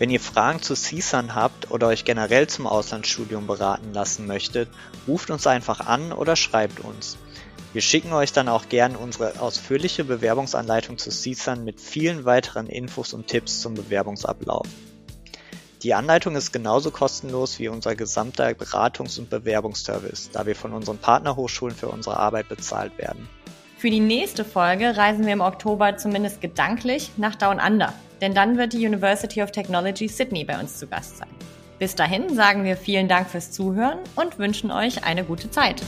[0.00, 4.70] Wenn ihr Fragen zu CSUN habt oder euch generell zum Auslandsstudium beraten lassen möchtet,
[5.06, 7.18] ruft uns einfach an oder schreibt uns.
[7.74, 13.12] Wir schicken euch dann auch gern unsere ausführliche Bewerbungsanleitung zu CSUN mit vielen weiteren Infos
[13.12, 14.66] und Tipps zum Bewerbungsablauf.
[15.82, 20.96] Die Anleitung ist genauso kostenlos wie unser gesamter Beratungs- und Bewerbungsservice, da wir von unseren
[20.96, 23.28] Partnerhochschulen für unsere Arbeit bezahlt werden.
[23.80, 28.58] Für die nächste Folge reisen wir im Oktober zumindest gedanklich nach Down Under denn dann
[28.58, 31.28] wird die University of Technology Sydney bei uns zu Gast sein.
[31.78, 35.82] Bis dahin sagen wir vielen Dank fürs Zuhören und wünschen euch eine gute Zeit.